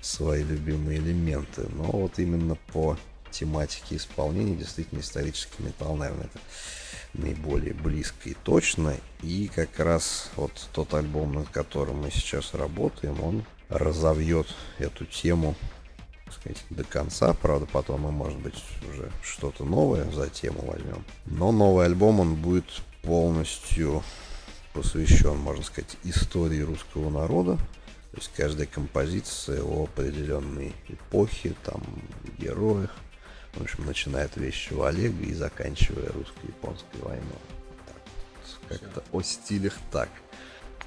свои 0.00 0.44
любимые 0.44 0.98
элементы. 0.98 1.66
Но 1.74 1.84
вот 1.84 2.18
именно 2.18 2.54
по 2.72 2.96
тематике 3.30 3.96
исполнения 3.96 4.56
действительно 4.56 5.00
исторический 5.00 5.62
металл, 5.62 5.96
наверное, 5.96 6.26
это 6.26 6.38
наиболее 7.14 7.74
близко 7.74 8.28
и 8.28 8.34
точно. 8.34 8.94
И 9.22 9.50
как 9.54 9.78
раз 9.78 10.30
вот 10.36 10.52
тот 10.72 10.94
альбом, 10.94 11.34
над 11.34 11.48
которым 11.48 12.02
мы 12.02 12.10
сейчас 12.10 12.54
работаем, 12.54 13.20
он 13.22 13.44
разовьет 13.68 14.46
эту 14.78 15.04
тему 15.04 15.56
так 16.28 16.40
сказать, 16.40 16.64
до 16.70 16.84
конца. 16.84 17.32
Правда, 17.32 17.66
потом 17.72 18.02
мы, 18.02 18.12
может 18.12 18.38
быть, 18.38 18.62
уже 18.90 19.10
что-то 19.22 19.64
новое 19.64 20.10
за 20.10 20.28
тему 20.28 20.62
возьмем. 20.66 21.04
Но 21.24 21.52
новый 21.52 21.86
альбом, 21.86 22.20
он 22.20 22.34
будет 22.34 22.66
полностью 23.02 24.02
посвящен, 24.74 25.38
можно 25.38 25.64
сказать, 25.64 25.96
истории 26.04 26.60
русского 26.60 27.10
народа. 27.10 27.56
То 28.12 28.18
есть 28.18 28.30
каждая 28.36 28.66
композиция 28.66 29.62
о 29.62 29.84
определенной 29.84 30.74
эпохе, 30.88 31.54
там, 31.64 31.82
героях. 32.38 32.90
В 33.54 33.62
общем, 33.62 33.86
начиная 33.86 34.26
от 34.26 34.36
вещего 34.36 34.88
Олега 34.88 35.24
и 35.24 35.32
заканчивая 35.32 36.08
русско-японской 36.12 37.00
войной. 37.00 37.22
Как-то 38.68 39.02
о 39.12 39.22
стилях 39.22 39.74
так. 39.90 40.10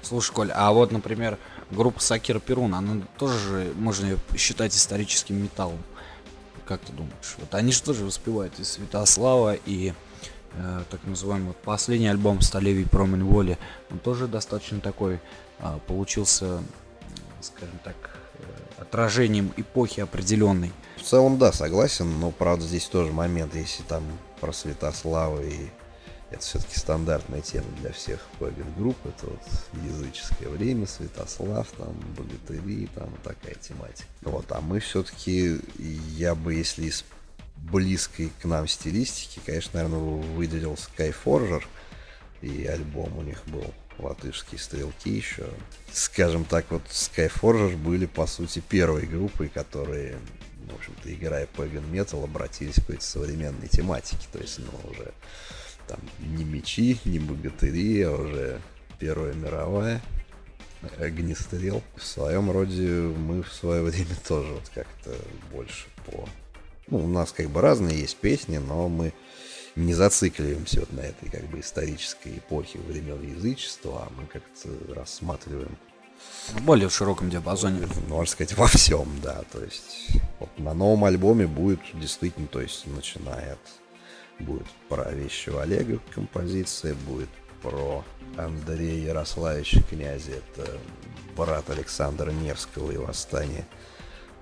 Слушай, 0.02 0.32
Коль, 0.32 0.50
а 0.52 0.72
вот, 0.72 0.90
например, 0.90 1.38
группа 1.70 2.00
Сакира 2.00 2.40
Перун, 2.40 2.74
она 2.74 3.02
тоже 3.18 3.38
же 3.38 3.72
можно 3.76 4.06
ее 4.06 4.18
считать 4.36 4.74
историческим 4.74 5.42
металлом. 5.42 5.78
Как 6.66 6.80
ты 6.80 6.92
думаешь? 6.92 7.36
Вот 7.38 7.54
они 7.54 7.72
же 7.72 7.82
тоже 7.82 8.04
воспевают 8.04 8.58
и 8.58 8.64
Святослава, 8.64 9.54
и 9.54 9.92
э, 10.54 10.82
так 10.90 11.04
называемый 11.04 11.48
вот 11.48 11.56
последний 11.58 12.08
альбом 12.08 12.40
«Столевий 12.40 12.86
промен 12.86 13.24
воли». 13.24 13.58
Он 13.90 13.98
тоже 13.98 14.26
достаточно 14.26 14.80
такой 14.80 15.20
а, 15.58 15.78
получился, 15.86 16.60
скажем 17.40 17.78
так, 17.84 17.94
э, 18.34 18.42
отражением 18.80 19.52
эпохи 19.56 20.00
определенной. 20.00 20.72
В 20.96 21.02
целом, 21.02 21.38
да, 21.38 21.52
согласен, 21.52 22.18
но, 22.18 22.30
правда, 22.30 22.64
здесь 22.64 22.86
тоже 22.86 23.12
момент, 23.12 23.54
если 23.54 23.82
там 23.84 24.02
про 24.40 24.52
Святослава 24.52 25.40
и 25.40 25.68
это 26.32 26.40
все-таки 26.40 26.78
стандартная 26.78 27.40
тема 27.40 27.66
для 27.80 27.92
всех 27.92 28.20
плагин 28.38 28.66
групп, 28.76 28.96
это 29.04 29.26
вот 29.26 29.42
языческое 29.84 30.48
время, 30.48 30.86
Святослав, 30.86 31.68
там, 31.76 31.94
богатыри, 32.16 32.88
там, 32.94 33.12
такая 33.22 33.54
тематика. 33.54 34.08
Вот, 34.22 34.50
а 34.50 34.60
мы 34.60 34.80
все-таки, 34.80 35.60
я 35.78 36.34
бы, 36.34 36.54
если 36.54 36.86
из 36.86 37.04
близкой 37.56 38.32
к 38.40 38.44
нам 38.44 38.66
стилистики, 38.66 39.40
конечно, 39.44 39.70
наверное, 39.74 40.22
выделил 40.34 40.74
Skyforger, 40.74 41.62
и 42.40 42.66
альбом 42.66 43.16
у 43.18 43.22
них 43.22 43.42
был 43.46 43.72
латышские 43.98 44.58
стрелки 44.58 45.10
еще. 45.10 45.46
Скажем 45.92 46.44
так, 46.44 46.66
вот 46.70 46.82
Skyforger 46.88 47.76
были, 47.76 48.06
по 48.06 48.26
сути, 48.26 48.60
первой 48.60 49.06
группой, 49.06 49.48
которые, 49.48 50.18
в 50.70 50.74
общем-то, 50.74 51.12
играя 51.12 51.46
Pagan 51.56 51.88
Metal, 51.90 52.24
обратились 52.24 52.74
к 52.74 52.80
какой-то 52.80 53.04
современной 53.04 53.68
тематике. 53.68 54.26
То 54.32 54.38
есть, 54.38 54.58
ну, 54.58 54.90
уже 54.90 55.12
там 55.86 56.00
не 56.20 56.44
мечи, 56.44 56.98
не 57.04 57.18
богатыри, 57.18 58.02
а 58.02 58.12
уже 58.12 58.60
Первая 58.98 59.34
мировая, 59.34 60.00
огнестрел. 60.98 61.82
В 61.96 62.04
своем 62.04 62.50
роде 62.50 62.88
мы 62.88 63.42
в 63.42 63.52
свое 63.52 63.82
время 63.82 64.14
тоже 64.28 64.52
вот 64.52 64.70
как-то 64.74 65.14
больше 65.52 65.86
по... 66.06 66.28
Ну, 66.88 66.98
у 67.04 67.08
нас 67.08 67.32
как 67.32 67.50
бы 67.50 67.60
разные 67.60 68.00
есть 68.00 68.16
песни, 68.16 68.58
но 68.58 68.88
мы 68.88 69.12
не 69.74 69.94
зацикливаемся 69.94 70.80
вот 70.80 70.92
на 70.92 71.00
этой 71.00 71.30
как 71.30 71.44
бы 71.46 71.60
исторической 71.60 72.38
эпохе 72.38 72.78
времен 72.78 73.22
язычества, 73.22 74.06
а 74.06 74.12
мы 74.16 74.26
как-то 74.26 74.68
рассматриваем, 74.94 75.76
Более 76.60 76.88
в 76.88 76.94
широком 76.94 77.30
диапазоне. 77.30 77.86
можно 78.08 78.30
сказать, 78.30 78.56
во 78.56 78.66
всем, 78.66 79.08
да. 79.22 79.42
То 79.52 79.62
есть 79.64 80.10
вот 80.38 80.50
на 80.58 80.74
новом 80.74 81.04
альбоме 81.04 81.46
будет 81.46 81.80
действительно, 81.94 82.46
то 82.46 82.60
есть 82.60 82.86
начиная 82.86 83.54
от 83.54 83.58
будет 84.42 84.66
про 84.88 85.10
вещего 85.10 85.62
Олега 85.62 85.98
композиция, 86.14 86.94
будет 87.06 87.28
про 87.62 88.04
Андрея 88.36 89.08
Ярославича 89.08 89.82
князя, 89.82 90.32
это 90.32 90.78
брат 91.36 91.68
Александра 91.70 92.30
Невского 92.30 92.90
и 92.90 92.96
восстание 92.96 93.66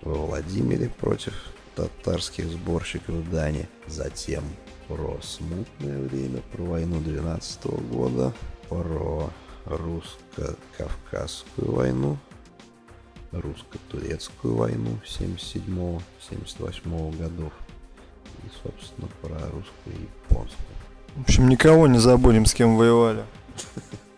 во 0.02 0.14
Владимире 0.14 0.88
против 0.88 1.34
татарских 1.76 2.46
сборщиков 2.46 3.30
Дани. 3.30 3.68
Затем 3.86 4.42
про 4.88 5.20
смутное 5.22 6.00
время, 6.00 6.42
про 6.52 6.64
войну 6.64 7.00
12 7.00 7.66
года, 7.90 8.32
про 8.68 9.30
русско-кавказскую 9.66 11.72
войну, 11.72 12.18
русско-турецкую 13.32 14.56
войну 14.56 14.98
77-78 15.04 17.18
годов 17.18 17.52
и, 18.44 18.48
собственно, 18.62 19.08
про 19.22 19.34
русскую 19.50 19.96
и 19.96 20.02
японскую. 20.02 20.66
В 21.16 21.22
общем, 21.22 21.48
никого 21.48 21.86
не 21.86 21.98
забудем, 21.98 22.46
с 22.46 22.54
кем 22.54 22.76
воевали. 22.76 23.24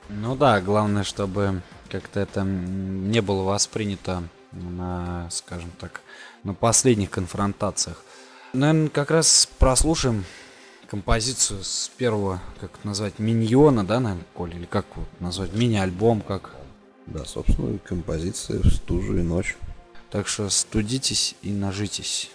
Ну 0.09 0.37
да, 0.37 0.61
главное, 0.61 1.05
чтобы 1.05 1.63
как-то 1.91 2.21
это 2.21 2.43
не 2.43 3.21
было 3.21 3.43
воспринято 3.43 4.23
на, 4.53 5.29
скажем 5.31 5.71
так, 5.81 6.01
на 6.45 6.55
последних 6.55 7.11
конфронтациях. 7.11 8.03
Наверное, 8.53 8.91
как 8.91 9.11
раз 9.11 9.49
прослушаем 9.59 10.25
композицию 10.87 11.65
с 11.65 11.91
первого, 11.97 12.43
как 12.61 12.73
это 12.75 12.87
назвать, 12.87 13.19
миньона, 13.19 13.85
да, 13.85 13.99
наверное, 13.99 14.27
Коль, 14.35 14.55
или 14.55 14.67
как 14.67 14.85
вот 14.95 15.09
назвать, 15.21 15.55
мини-альбом, 15.55 16.21
как. 16.21 16.51
Да, 17.07 17.25
собственно, 17.25 17.79
композиция 17.79 18.61
в 18.61 18.69
стужу 18.71 19.17
и 19.17 19.23
ночь. 19.23 19.57
Так 20.11 20.29
что 20.29 20.51
студитесь 20.51 21.35
и 21.41 21.51
нажитесь. 21.51 22.31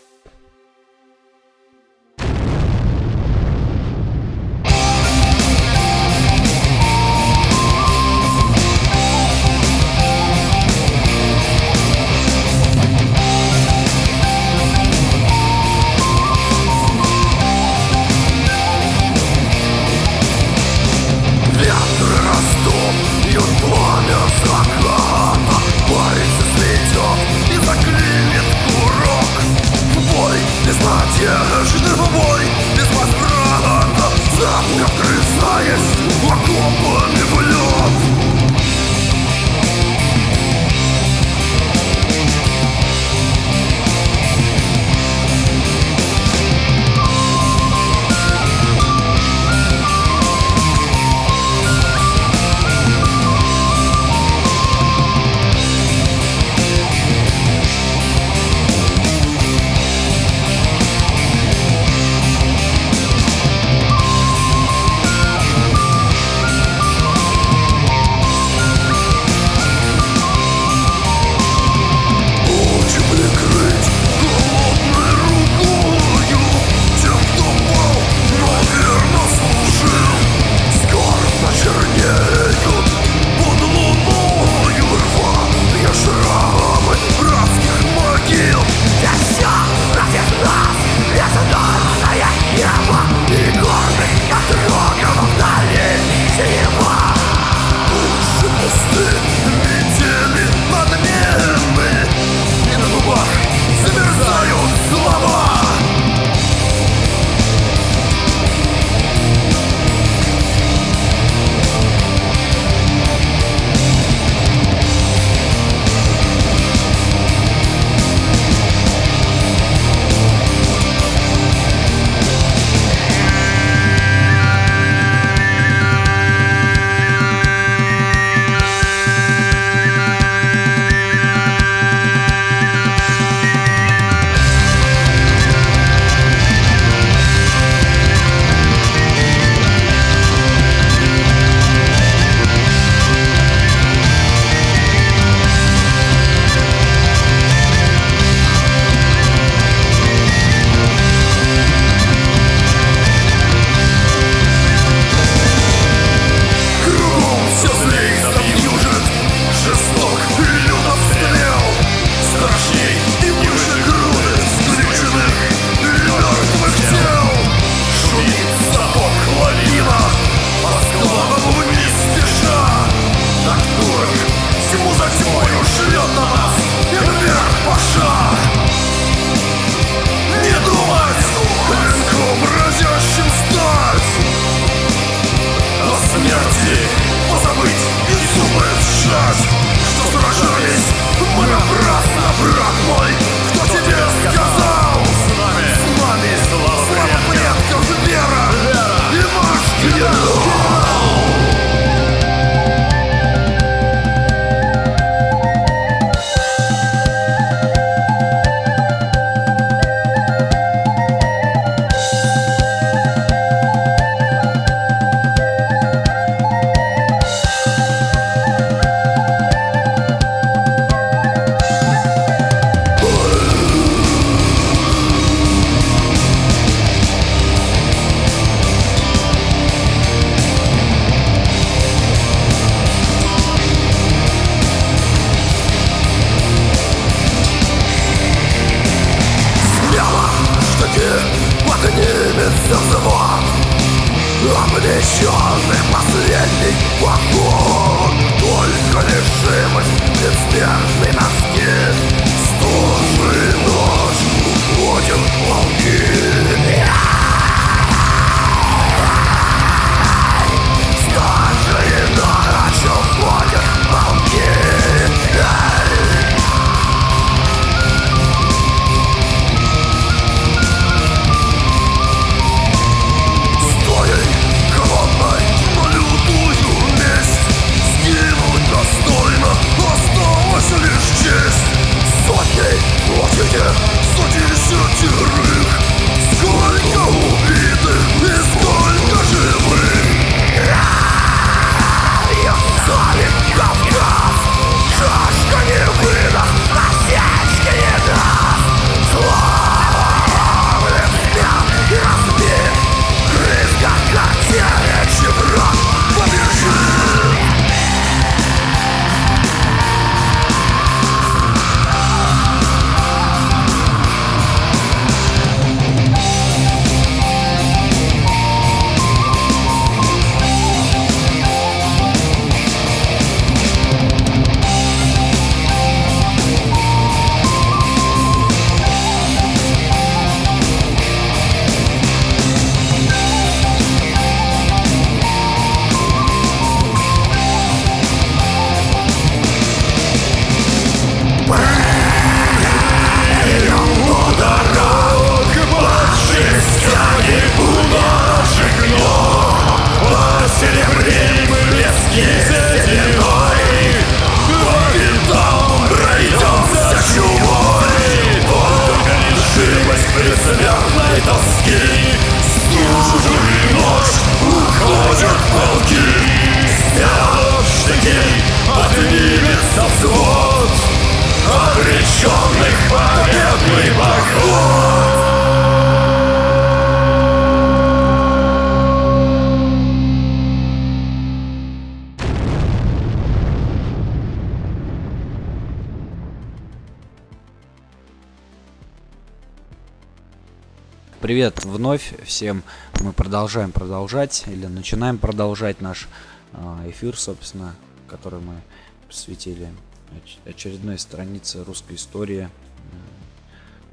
Привет 391.27 391.65
вновь 391.65 392.13
всем. 392.23 392.63
Мы 393.01 393.11
продолжаем 393.11 393.73
продолжать 393.73 394.45
или 394.47 394.65
начинаем 394.65 395.17
продолжать 395.17 395.81
наш 395.81 396.07
а, 396.53 396.81
эфир, 396.87 397.17
собственно, 397.17 397.75
который 398.07 398.39
мы 398.39 398.61
посвятили 399.09 399.67
оч- 400.13 400.49
очередной 400.49 400.97
странице 400.97 401.65
русской 401.65 401.97
истории 401.97 402.47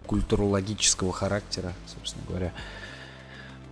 культурологического 0.06 1.12
характера, 1.12 1.72
собственно 1.92 2.24
говоря, 2.28 2.52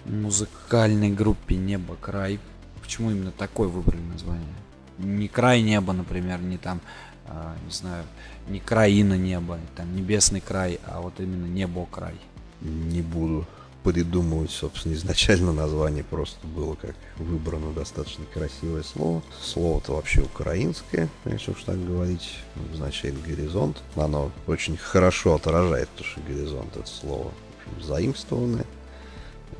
музыкальной 0.07 1.13
группе 1.13 1.55
«Небо 1.55 1.95
край». 1.95 2.41
Почему 2.83 3.13
именно 3.13 3.31
такое 3.31 3.69
выбрали 3.69 4.03
название? 4.03 4.55
Не 4.99 5.29
край 5.29 5.63
неба, 5.63 5.93
например, 5.93 6.41
не 6.41 6.59
там, 6.59 6.81
а, 7.29 7.55
не 7.65 7.71
знаю, 7.71 8.07
не 8.49 8.59
краина 8.59 9.17
неба, 9.17 9.61
там 9.77 9.95
небесный 9.95 10.41
край, 10.41 10.81
а 10.85 11.01
вот 11.01 11.21
именно 11.21 11.47
небо 11.47 11.87
край. 11.89 12.17
Не 12.63 13.03
буду 13.03 13.47
придумывать, 13.83 14.51
собственно, 14.51 14.95
изначально 14.95 15.53
название 15.53 16.05
просто 16.05 16.47
было 16.47 16.75
как 16.75 16.95
выбрано 17.19 17.73
достаточно 17.73 18.25
красивое 18.33 18.85
слово. 18.85 19.23
Слово-то 19.41 19.95
вообще 19.95 20.21
украинское, 20.23 21.09
если 21.25 21.51
уж 21.51 21.65
так 21.65 21.85
говорить, 21.85 22.39
означает 22.73 23.21
горизонт. 23.23 23.83
Оно 23.97 24.31
очень 24.47 24.77
хорошо 24.77 25.35
отражает, 25.35 25.89
потому 25.91 26.09
что 26.09 26.21
горизонт 26.21 26.77
это 26.77 26.89
слово 26.89 27.33
общем, 27.63 27.83
заимствованное. 27.83 28.67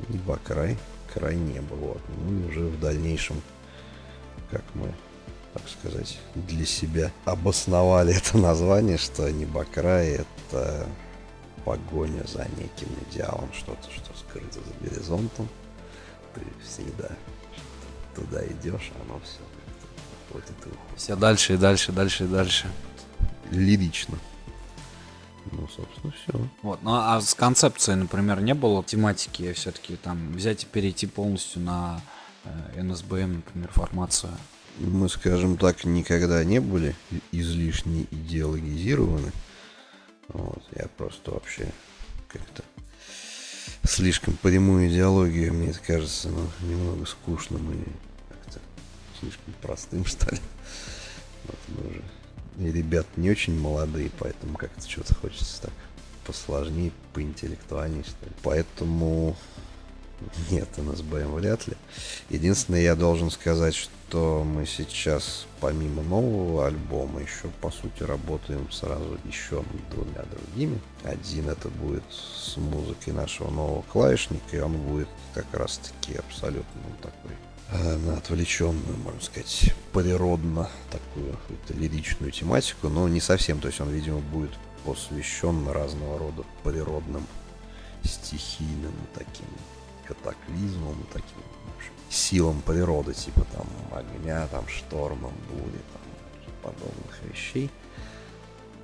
Небо 0.09 0.39
край, 0.43 0.77
край 1.13 1.35
неба. 1.35 1.75
Вот. 1.75 2.01
Ну 2.25 2.39
и 2.39 2.49
уже 2.49 2.61
в 2.61 2.79
дальнейшем, 2.79 3.41
как 4.51 4.63
мы, 4.73 4.93
так 5.53 5.63
сказать, 5.69 6.19
для 6.35 6.65
себя 6.65 7.11
обосновали 7.25 8.15
это 8.15 8.37
название, 8.37 8.97
что 8.97 9.29
небокрай 9.31 10.23
это 10.51 10.87
погоня 11.65 12.23
за 12.25 12.47
неким 12.57 12.89
идеалом, 13.09 13.49
что-то, 13.53 13.89
что 13.91 14.11
скрыто 14.17 14.59
за 14.59 14.89
горизонтом. 14.89 15.47
Ты 16.33 16.41
всегда 16.63 17.09
туда 18.15 18.45
идешь, 18.45 18.91
а 18.95 19.01
оно 19.03 19.19
все 19.23 19.39
уходит 20.29 20.49
и 20.49 20.69
уходит. 20.69 20.97
Все 20.97 21.15
дальше 21.15 21.53
и 21.53 21.57
дальше, 21.57 21.91
дальше 21.91 22.23
и 22.25 22.27
дальше. 22.27 22.67
Лирично. 23.51 24.17
Ну, 25.51 25.67
собственно, 25.67 26.13
все. 26.13 26.47
Вот. 26.61 26.81
Ну 26.83 26.93
а 26.93 27.19
с 27.21 27.33
концепцией, 27.33 27.97
например, 27.97 28.41
не 28.41 28.53
было 28.53 28.83
тематики 28.83 29.51
все-таки 29.53 29.95
там 29.97 30.33
взять 30.33 30.63
и 30.63 30.67
перейти 30.67 31.05
полностью 31.05 31.61
на 31.61 32.01
э, 32.45 32.81
НСБМ, 32.81 33.35
например, 33.35 33.69
формацию. 33.71 34.31
Мы, 34.79 35.07
скажем 35.09 35.57
так, 35.57 35.85
никогда 35.85 36.43
не 36.43 36.59
были 36.59 36.95
излишне 37.31 38.07
идеологизированы. 38.09 39.31
Вот, 40.29 40.63
я 40.75 40.87
просто 40.97 41.31
вообще 41.31 41.71
как-то 42.27 42.63
слишком 43.83 44.35
прямую 44.37 44.89
идеологию, 44.89 45.53
мне 45.53 45.69
это 45.69 45.79
кажется, 45.79 46.29
ну, 46.29 46.49
немного 46.67 47.05
скучным 47.05 47.71
и 47.71 47.85
как-то 48.29 48.59
слишком 49.19 49.53
простым, 49.61 50.05
что 50.05 50.33
ли. 50.33 50.41
Вот 51.45 51.59
мы 51.67 51.89
уже 51.89 52.03
и 52.59 52.71
ребят 52.71 53.07
не 53.17 53.29
очень 53.31 53.59
молодые, 53.59 54.11
поэтому 54.19 54.57
как-то 54.57 54.87
что-то 54.87 55.15
хочется 55.15 55.63
так 55.63 55.73
посложнее, 56.25 56.91
поинтеллектуальнее, 57.13 58.03
что 58.03 58.25
ли. 58.25 58.31
Поэтому 58.43 59.35
нет, 60.51 60.69
НСБМ 60.77 61.33
вряд 61.33 61.67
ли. 61.67 61.75
Единственное, 62.29 62.81
я 62.81 62.95
должен 62.95 63.29
сказать, 63.31 63.75
что 63.75 64.43
мы 64.43 64.65
сейчас, 64.65 65.45
помимо 65.59 66.01
нового 66.03 66.67
альбома, 66.67 67.21
еще, 67.21 67.49
по 67.61 67.71
сути, 67.71 68.03
работаем 68.03 68.71
сразу 68.71 69.17
еще 69.25 69.63
двумя 69.91 70.23
другими. 70.31 70.79
Один 71.03 71.49
это 71.49 71.69
будет 71.69 72.03
с 72.11 72.57
музыкой 72.57 73.13
нашего 73.13 73.49
нового 73.49 73.81
клавишника, 73.83 74.57
и 74.57 74.59
он 74.59 74.73
будет 74.73 75.09
как 75.33 75.47
раз-таки 75.53 76.15
абсолютно 76.15 76.81
такой 77.01 77.35
э, 77.71 77.97
на 77.97 78.17
отвлеченную, 78.17 78.97
можно 79.03 79.21
сказать, 79.21 79.73
природно 79.91 80.69
такую 80.91 81.37
лиричную 81.69 82.31
тематику, 82.31 82.89
но 82.89 83.07
не 83.07 83.19
совсем, 83.19 83.59
то 83.59 83.67
есть 83.67 83.81
он, 83.81 83.89
видимо, 83.89 84.19
будет 84.19 84.51
посвящен 84.85 85.67
разного 85.67 86.19
рода 86.19 86.43
природным 86.63 87.25
стихийным 88.03 88.93
таким 89.13 89.47
катаклизмом, 90.07 90.95
таким 91.11 91.37
общем, 91.75 91.91
силам 92.09 92.61
природы, 92.61 93.13
типа 93.13 93.45
там 93.53 93.67
огня, 93.91 94.47
там 94.47 94.67
штормом, 94.67 95.33
бури, 95.49 95.79
там 95.93 96.71
подобных 96.71 97.21
вещей. 97.23 97.69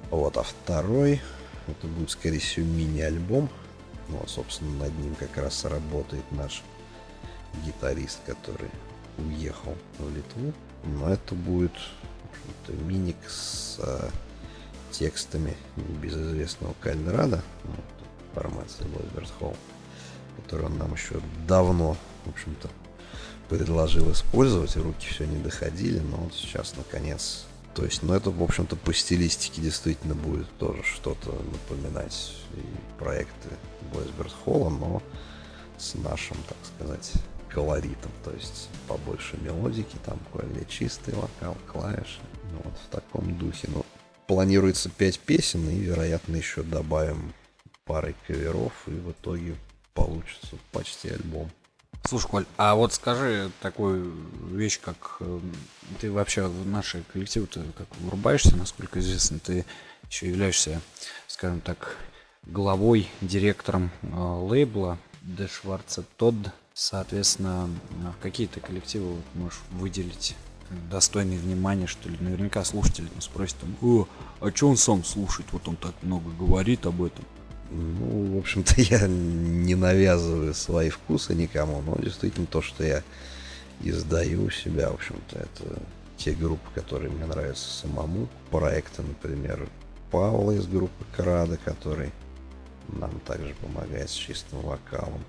Вот, 0.09 0.37
а 0.37 0.43
второй, 0.43 1.21
это 1.67 1.87
будет, 1.87 2.09
скорее 2.09 2.39
всего, 2.39 2.65
мини-альбом. 2.65 3.49
Ну, 4.07 4.17
Вот, 4.17 4.29
собственно, 4.29 4.85
над 4.85 4.97
ним 4.97 5.15
как 5.15 5.37
раз 5.37 5.65
работает 5.65 6.23
наш 6.31 6.63
гитарист, 7.65 8.19
который 8.25 8.69
уехал 9.17 9.75
в 9.99 10.09
Литву. 10.15 10.53
Но 10.83 11.09
это 11.09 11.35
будет, 11.35 11.73
миник 12.67 13.17
с 13.27 13.77
э, 13.79 14.09
текстами 14.91 15.55
небезызвестного 15.75 16.73
Кальдрада, 16.79 17.43
ну, 17.65 17.73
формации 18.33 18.83
Лойберт 18.83 19.31
Холл 19.39 19.55
который 20.39 20.65
он 20.65 20.77
нам 20.77 20.93
еще 20.93 21.19
давно, 21.47 21.97
в 22.25 22.29
общем-то, 22.29 22.69
предложил 23.49 24.11
использовать. 24.11 24.75
Руки 24.77 25.07
все 25.07 25.25
не 25.25 25.37
доходили, 25.37 25.99
но 25.99 26.17
вот 26.17 26.33
сейчас, 26.33 26.75
наконец... 26.77 27.45
То 27.75 27.85
есть, 27.85 28.03
ну, 28.03 28.13
это, 28.13 28.29
в 28.31 28.43
общем-то, 28.43 28.75
по 28.75 28.93
стилистике 28.93 29.61
действительно 29.61 30.15
будет 30.15 30.49
тоже 30.57 30.83
что-то 30.83 31.31
напоминать 31.31 32.35
и 32.55 32.61
проекты 32.97 33.49
Блэсберт 33.93 34.33
Холла, 34.43 34.69
но 34.69 35.03
с 35.77 35.93
нашим, 35.95 36.35
так 36.47 36.57
сказать, 36.75 37.13
колоритом. 37.47 38.11
То 38.25 38.31
есть, 38.31 38.69
побольше 38.87 39.37
мелодики, 39.41 39.95
там 40.03 40.19
более 40.33 40.65
чистый 40.65 41.13
вокал, 41.13 41.55
клавиши. 41.71 42.19
Ну, 42.51 42.61
вот 42.63 42.73
в 42.73 42.91
таком 42.91 43.37
духе. 43.37 43.69
Ну, 43.73 43.85
планируется 44.27 44.89
пять 44.89 45.19
песен, 45.19 45.69
и, 45.69 45.75
вероятно, 45.75 46.35
еще 46.35 46.63
добавим 46.63 47.33
парой 47.85 48.15
каверов, 48.27 48.73
и 48.87 48.91
в 48.91 49.11
итоге 49.11 49.55
получится 50.05 50.57
почти 50.71 51.09
альбом. 51.09 51.49
Слушай, 52.07 52.27
Коль, 52.27 52.45
а 52.57 52.75
вот 52.75 52.93
скажи 52.93 53.51
такую 53.61 54.13
вещь, 54.51 54.79
как 54.79 55.17
э, 55.19 55.39
ты 55.99 56.11
вообще 56.11 56.47
в 56.47 56.65
наши 56.65 57.03
коллективы-то 57.11 57.63
как 57.77 57.87
врубаешься, 57.99 58.55
насколько 58.55 58.99
известно, 58.99 59.39
ты 59.39 59.65
еще 60.09 60.27
являешься, 60.27 60.81
скажем 61.27 61.59
так, 61.59 61.97
главой, 62.43 63.09
директором 63.21 63.91
э, 64.01 64.07
лейбла 64.15 64.97
Де 65.21 65.47
Шварца 65.47 66.03
Тодд. 66.17 66.51
Соответственно, 66.73 67.69
э, 67.89 68.11
в 68.17 68.21
какие-то 68.21 68.61
коллективы 68.61 69.17
можешь 69.33 69.59
выделить 69.71 70.35
достойные 70.89 71.39
внимания, 71.39 71.87
что 71.87 72.09
ли. 72.09 72.17
Наверняка 72.19 72.63
слушатели 72.63 73.09
спросят, 73.19 73.57
там, 73.57 73.75
«О, 73.81 74.07
а 74.39 74.51
что 74.51 74.69
он 74.69 74.77
сам 74.77 75.03
слушает? 75.03 75.49
Вот 75.51 75.67
он 75.67 75.75
так 75.75 75.93
много 76.01 76.29
говорит 76.31 76.85
об 76.85 77.03
этом. 77.03 77.25
Ну, 77.71 78.35
в 78.35 78.37
общем-то, 78.39 78.73
я 78.81 79.07
не 79.07 79.75
навязываю 79.75 80.53
свои 80.53 80.89
вкусы 80.89 81.35
никому, 81.35 81.81
но 81.81 81.97
действительно 82.01 82.47
то, 82.47 82.61
что 82.61 82.83
я 82.83 83.03
издаю 83.81 84.49
себя, 84.49 84.89
в 84.89 84.95
общем-то, 84.95 85.37
это 85.37 85.79
те 86.17 86.33
группы, 86.33 86.67
которые 86.75 87.11
мне 87.11 87.25
нравятся 87.25 87.69
самому. 87.69 88.27
Проекты, 88.51 89.03
например, 89.03 89.67
Павла 90.11 90.51
из 90.51 90.65
группы 90.67 91.05
Крада, 91.15 91.57
который 91.63 92.11
нам 92.89 93.11
также 93.21 93.53
помогает 93.61 94.09
с 94.09 94.13
чистым 94.13 94.61
вокалом. 94.61 95.23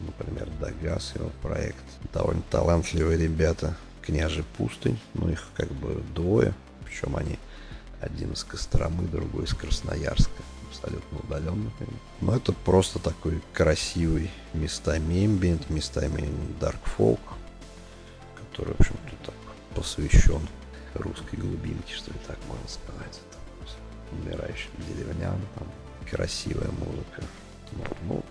Например, 0.00 0.48
Дагас, 0.60 1.12
его 1.16 1.30
проект. 1.42 1.84
Довольно 2.12 2.42
талантливые 2.50 3.18
ребята. 3.18 3.76
Княжий 4.00 4.44
Пустынь, 4.56 4.98
ну 5.12 5.28
их 5.28 5.50
как 5.54 5.70
бы 5.72 6.02
двое, 6.14 6.54
причем 6.86 7.16
они 7.16 7.38
один 8.00 8.32
из 8.32 8.42
Костромы, 8.44 9.06
другой 9.06 9.44
из 9.44 9.52
Красноярска 9.52 10.42
абсолютно 10.82 11.18
удаленно. 11.18 11.70
Но 12.20 12.36
это 12.36 12.52
просто 12.52 12.98
такой 12.98 13.42
красивый 13.52 14.30
местами 14.54 15.24
эмбиент, 15.26 15.68
местами 15.70 16.28
dark 16.60 16.78
folk, 16.98 17.20
который, 18.36 18.74
в 18.74 18.80
общем-то, 18.80 19.26
так 19.26 19.34
посвящен 19.74 20.40
русской 20.94 21.36
глубинке, 21.36 21.94
что 21.94 22.10
ли, 22.10 22.18
так 22.26 22.38
можно 22.48 22.68
сказать. 22.68 23.20
Это 23.30 23.38
умирающим 24.12 24.70
деревням, 24.88 25.38
там, 25.54 25.68
красивая 26.10 26.70
музыка. 26.70 27.22
Ну, 27.72 27.84
ну, 28.08 28.24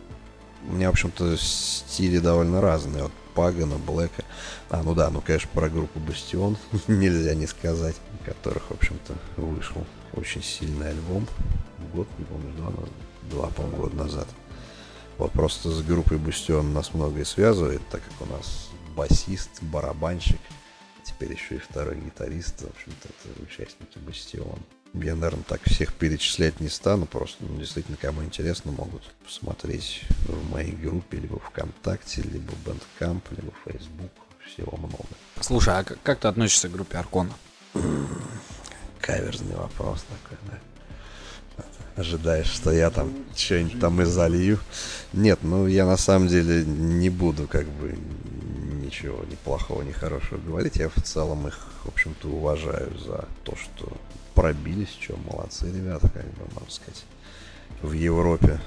у 0.68 0.74
меня, 0.74 0.90
в 0.90 0.94
общем-то, 0.94 1.38
стили 1.38 2.20
довольно 2.20 2.60
разные. 2.60 3.06
От 3.06 3.12
Пагана, 3.34 3.78
Блэка. 3.78 4.26
А, 4.70 4.84
ну 4.84 4.94
да, 4.94 5.10
ну, 5.10 5.22
конечно, 5.22 5.50
про 5.54 5.70
группу 5.70 6.00
Бастион 6.00 6.58
нельзя 6.88 7.34
не 7.36 7.48
сказать, 7.48 7.96
которых, 8.26 8.70
в 8.70 8.74
общем-то, 8.74 9.14
вышел 9.38 9.86
очень 10.14 10.44
сильный 10.44 10.90
альбом. 10.90 11.28
Год, 11.94 12.08
не 12.18 12.26
помню, 12.26 12.52
два, 12.54 12.72
два 13.30 13.50
по-моему, 13.50 13.78
года 13.78 13.96
назад. 13.96 14.28
Вот 15.18 15.32
просто 15.32 15.70
с 15.70 15.82
группой 15.82 16.18
Бастион 16.18 16.74
нас 16.74 16.94
многое 16.94 17.26
связывает, 17.26 17.82
так 17.90 18.02
как 18.04 18.28
у 18.28 18.32
нас 18.32 18.70
басист, 18.96 19.50
барабанщик, 19.62 20.40
теперь 21.04 21.34
еще 21.34 21.56
и 21.56 21.60
второй 21.60 22.00
гитарист, 22.00 22.62
в 22.62 22.70
общем-то, 22.70 23.10
это 23.10 23.44
участники 23.44 23.98
Бастион. 23.98 24.60
Я, 24.94 25.16
наверное, 25.16 25.44
так 25.44 25.62
всех 25.64 25.94
перечислять 25.94 26.60
не 26.60 26.70
стану, 26.70 27.06
просто 27.06 27.44
ну, 27.44 27.58
действительно, 27.58 27.98
кому 27.98 28.24
интересно, 28.24 28.72
могут 28.72 29.04
посмотреть 29.24 30.02
в 30.26 30.52
моей 30.52 30.72
группе, 30.72 31.18
либо 31.18 31.40
ВКонтакте, 31.40 32.22
либо 32.24 32.54
Bandcamp, 32.66 33.22
либо 33.32 33.54
Facebook, 33.66 34.12
всего 34.48 34.78
много. 34.78 35.06
Слушай, 35.42 35.80
а 35.80 35.84
как, 35.84 36.02
как 36.02 36.20
ты 36.20 36.28
относишься 36.28 36.70
к 36.70 36.72
группе 36.72 36.98
Аркона? 36.98 37.34
Каверзный 39.10 39.56
вопрос 39.56 40.06
такой, 40.08 40.38
да. 40.52 41.64
Ожидаешь, 41.96 42.46
что 42.46 42.72
я 42.72 42.92
там 42.92 43.12
что-нибудь 43.36 43.80
там 43.80 44.00
и 44.02 44.06
залью. 44.06 44.60
Нет, 45.14 45.40
ну 45.42 45.66
я 45.66 45.88
на 45.88 45.98
самом 45.98 46.28
деле 46.28 46.64
не 46.64 47.10
буду 47.10 47.48
как 47.48 47.66
бы 47.66 47.98
ничего 48.84 49.24
ни 49.28 49.34
плохого, 49.36 49.82
ни 49.82 49.92
хорошего 49.92 50.38
говорить. 50.38 50.76
Я 50.76 50.90
в 50.90 51.02
целом 51.02 51.48
их, 51.48 51.58
в 51.84 51.88
общем-то, 51.88 52.28
уважаю 52.28 52.96
за 53.00 53.26
то, 53.44 53.56
что 53.56 53.92
пробились, 54.36 54.96
что 55.02 55.18
молодцы 55.18 55.66
ребята, 55.66 56.08
как 56.10 56.26
бы, 56.26 56.46
можно 56.54 56.70
сказать. 56.70 57.04
В 57.82 57.94
Европе, 57.94 58.62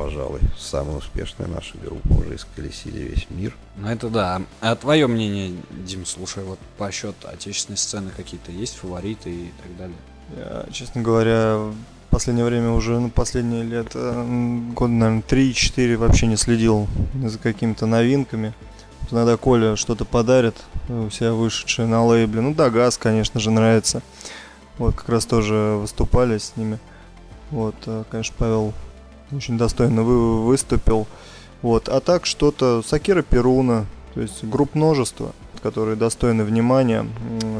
пожалуй, 0.00 0.40
самая 0.58 0.96
успешная 0.96 1.46
наша 1.46 1.76
группа, 1.76 2.14
уже 2.14 2.36
исколесили 2.36 3.00
весь 3.00 3.26
мир. 3.28 3.54
Ну 3.76 3.86
это 3.86 4.08
да. 4.08 4.40
А 4.62 4.74
твое 4.74 5.06
мнение, 5.06 5.54
Дим, 5.70 6.06
слушай, 6.06 6.42
вот 6.42 6.58
по 6.78 6.90
счету 6.90 7.28
отечественной 7.28 7.76
сцены 7.76 8.10
какие-то 8.16 8.50
есть 8.50 8.76
фавориты 8.76 9.30
и 9.30 9.52
так 9.62 9.76
далее? 9.76 9.96
Я, 10.34 10.72
честно 10.72 11.02
говоря, 11.02 11.56
в 11.58 11.74
последнее 12.08 12.46
время 12.46 12.70
уже, 12.70 12.98
ну, 12.98 13.10
последние 13.10 13.62
лет, 13.62 13.90
э, 13.92 14.68
года, 14.74 14.90
наверное, 14.90 15.22
3-4 15.22 15.96
вообще 15.96 16.26
не 16.28 16.36
следил 16.36 16.88
за 17.22 17.38
какими-то 17.38 17.84
новинками. 17.84 18.54
Вот 19.02 19.12
Иногда 19.12 19.36
Коля 19.36 19.76
что-то 19.76 20.06
подарит, 20.06 20.56
э, 20.88 20.98
у 20.98 21.10
себя 21.10 21.34
вышедшее 21.34 21.86
на 21.86 22.02
лейбле. 22.06 22.40
Ну 22.40 22.54
да, 22.54 22.70
газ, 22.70 22.96
конечно 22.96 23.38
же, 23.38 23.50
нравится. 23.50 24.00
Вот 24.78 24.94
как 24.94 25.10
раз 25.10 25.26
тоже 25.26 25.76
выступали 25.78 26.38
с 26.38 26.56
ними. 26.56 26.78
Вот, 27.50 27.74
э, 27.84 28.04
конечно, 28.10 28.34
Павел 28.38 28.72
очень 29.32 29.58
достойно 29.58 30.02
вы, 30.02 30.44
выступил. 30.44 31.06
Вот, 31.62 31.88
а 31.88 32.00
так 32.00 32.26
что-то 32.26 32.82
Сакира 32.82 33.22
Перуна, 33.22 33.86
то 34.14 34.20
есть 34.20 34.44
групп 34.44 34.74
множество, 34.74 35.32
которые 35.62 35.96
достойны 35.96 36.44
внимания. 36.44 37.06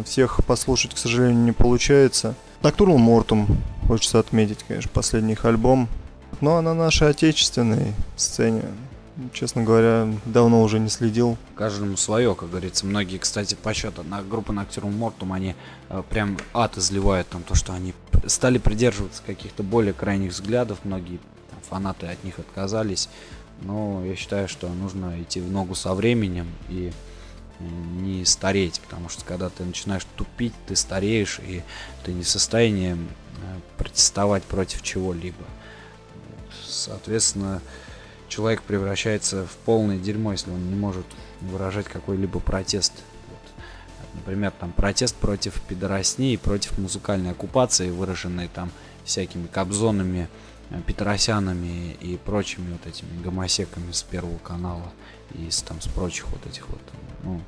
Всех 0.07 0.45
послушать, 0.47 0.95
к 0.95 0.99
сожалению, 0.99 1.43
не 1.43 1.53
получается. 1.53 2.35
Ноктурнал 2.63 2.99
Мортум, 2.99 3.59
хочется 3.87 4.19
отметить, 4.19 4.65
конечно, 4.67 4.91
последний 4.93 5.35
их 5.35 5.45
альбом. 5.45 5.89
Ну 6.41 6.53
а 6.53 6.63
на 6.63 6.75
нашей 6.75 7.09
отечественной 7.09 7.93
сцене, 8.17 8.63
честно 9.33 9.63
говоря, 9.63 10.09
давно 10.25 10.63
уже 10.63 10.79
не 10.79 10.89
следил. 10.89 11.37
Каждому 11.55 11.97
свое, 11.97 12.35
как 12.35 12.51
говорится. 12.51 12.87
Многие, 12.87 13.19
кстати, 13.19 13.55
по 13.55 13.75
счету 13.75 14.03
на 14.03 14.23
группу 14.23 14.53
Nocturne 14.53 14.97
Mortum, 14.97 15.35
они 15.35 15.55
э, 15.91 16.03
прям 16.09 16.39
ад 16.55 16.79
изливают 16.79 17.29
там 17.29 17.43
то, 17.43 17.55
что 17.55 17.73
они 17.75 17.95
стали 18.27 18.59
придерживаться 18.59 19.23
каких-то 19.25 19.63
более 19.63 19.93
крайних 19.93 20.33
взглядов. 20.33 20.79
Многие 20.85 21.19
там, 21.51 21.61
фанаты 21.69 22.07
от 22.07 22.23
них 22.25 22.39
отказались. 22.39 23.09
Но 23.63 24.05
я 24.05 24.17
считаю, 24.17 24.49
что 24.49 24.69
нужно 24.69 25.21
идти 25.23 25.41
в 25.41 25.51
ногу 25.51 25.75
со 25.75 25.95
временем 25.95 26.49
и 26.69 26.93
м, 27.61 28.03
не 28.03 28.25
стареть, 28.25 28.81
потому 28.81 29.09
что 29.09 29.25
когда 29.25 29.51
ты 29.51 29.65
начинаешь 29.65 30.07
тупить, 30.17 30.55
ты 30.67 30.77
стареешь, 30.77 31.41
и 31.41 31.63
ты 32.05 32.13
не 32.13 32.23
в 32.23 32.29
состоянии 32.29 32.95
э, 32.95 32.97
протестовать 33.77 34.43
против 34.45 34.83
чего-либо. 34.83 35.45
Соответственно, 36.67 37.61
человек 38.29 38.63
превращается 38.63 39.47
в 39.47 39.57
полное 39.67 39.99
дерьмо, 39.99 40.33
если 40.33 40.51
он 40.51 40.71
не 40.71 40.77
может 40.77 41.07
выражать 41.43 41.87
какой-либо 41.87 42.41
протест. 42.41 42.93
Например, 44.15 44.51
там 44.51 44.73
протест 44.73 45.15
против 45.17 45.61
пидоросни 45.63 46.33
и 46.33 46.37
против 46.37 46.79
музыкальной 46.79 47.33
оккупации, 47.33 47.91
выраженной 47.91 48.49
там 48.49 48.71
всякими 49.05 49.47
кобзонами, 49.47 50.29
э, 50.71 50.81
петросянами 50.87 51.97
и 52.01 52.17
прочими 52.17 52.73
вот 52.73 52.87
этими 52.87 53.23
гомосеками 53.23 53.93
с 53.93 54.03
первого 54.03 54.39
канала 54.39 54.93
и 55.35 55.51
с, 55.51 55.63
там, 55.63 55.81
с 55.81 55.87
прочих 55.87 56.29
вот 56.29 56.47
этих 56.47 56.69
вот, 56.69 56.81
ну, 57.23 57.41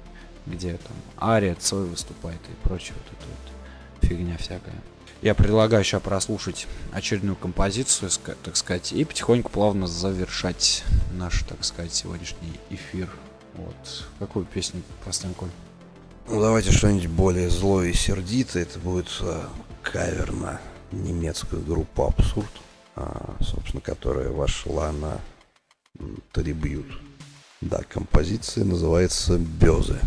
где 0.47 0.77
там 0.77 0.97
Ария, 1.21 1.55
Цой 1.55 1.87
выступает 1.87 2.41
и 2.49 2.67
прочее 2.67 2.95
вот 2.97 3.19
это 3.19 3.27
вот 3.29 4.09
фигня 4.09 4.37
всякая. 4.39 4.75
Я 5.21 5.35
предлагаю 5.35 5.85
сейчас 5.85 6.03
прослушать 6.03 6.67
очередную 6.93 7.37
композицию, 7.37 8.11
так 8.43 8.57
сказать, 8.57 8.93
и 8.93 9.05
потихоньку 9.05 9.51
плавно 9.51 9.87
завершать 9.87 10.83
наш, 11.13 11.45
так 11.45 11.65
сказать, 11.65 11.95
сегодняшний 11.95 12.59
эфир. 12.71 13.09
Вот. 13.55 14.09
Какую 14.19 14.45
песню 14.47 14.83
поставим, 15.05 15.35
Коль? 15.35 15.51
Ну, 16.29 16.41
давайте 16.41 16.71
что-нибудь 16.71 17.09
более 17.09 17.51
злое 17.51 17.89
и 17.89 17.95
сердитое. 17.95 18.63
Это 18.63 18.79
будет 18.79 19.09
э, 19.21 19.43
кавер 19.83 20.33
на 20.33 20.61
немецкую 20.93 21.63
группу 21.63 22.05
Абсурд, 22.05 22.51
а, 22.95 23.37
собственно, 23.41 23.81
которая 23.81 24.31
вошла 24.31 24.93
на 24.93 25.21
трибьют. 26.33 26.87
Да, 27.61 27.83
композиция 27.89 28.65
называется 28.65 29.39
«Безы». 29.39 30.01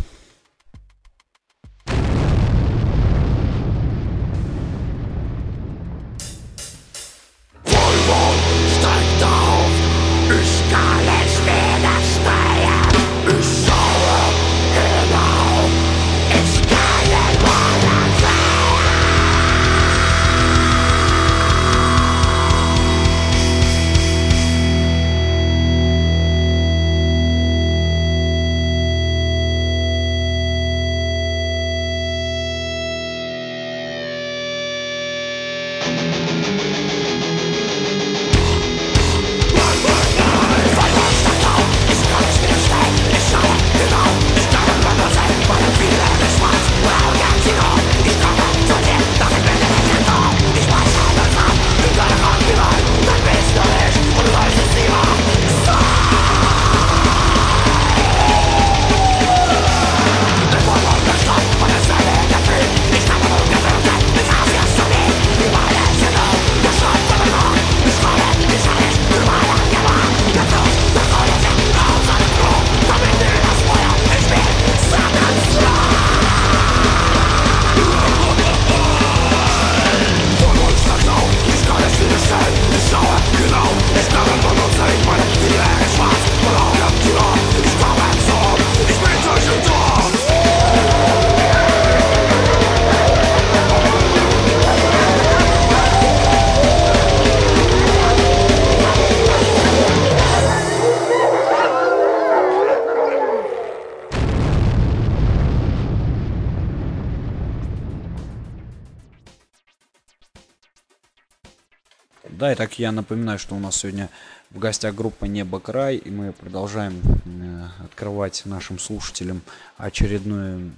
Да, 112.46 112.52
и 112.52 112.54
так 112.54 112.78
я 112.78 112.92
напоминаю, 112.92 113.40
что 113.40 113.56
у 113.56 113.58
нас 113.58 113.74
сегодня 113.74 114.08
в 114.52 114.60
гостях 114.60 114.94
группа 114.94 115.24
Небо 115.24 115.58
Край, 115.58 115.96
и 115.96 116.10
мы 116.10 116.32
продолжаем 116.32 117.02
э, 117.24 117.84
открывать 117.84 118.42
нашим 118.44 118.78
слушателям 118.78 119.42
очередную 119.78 120.70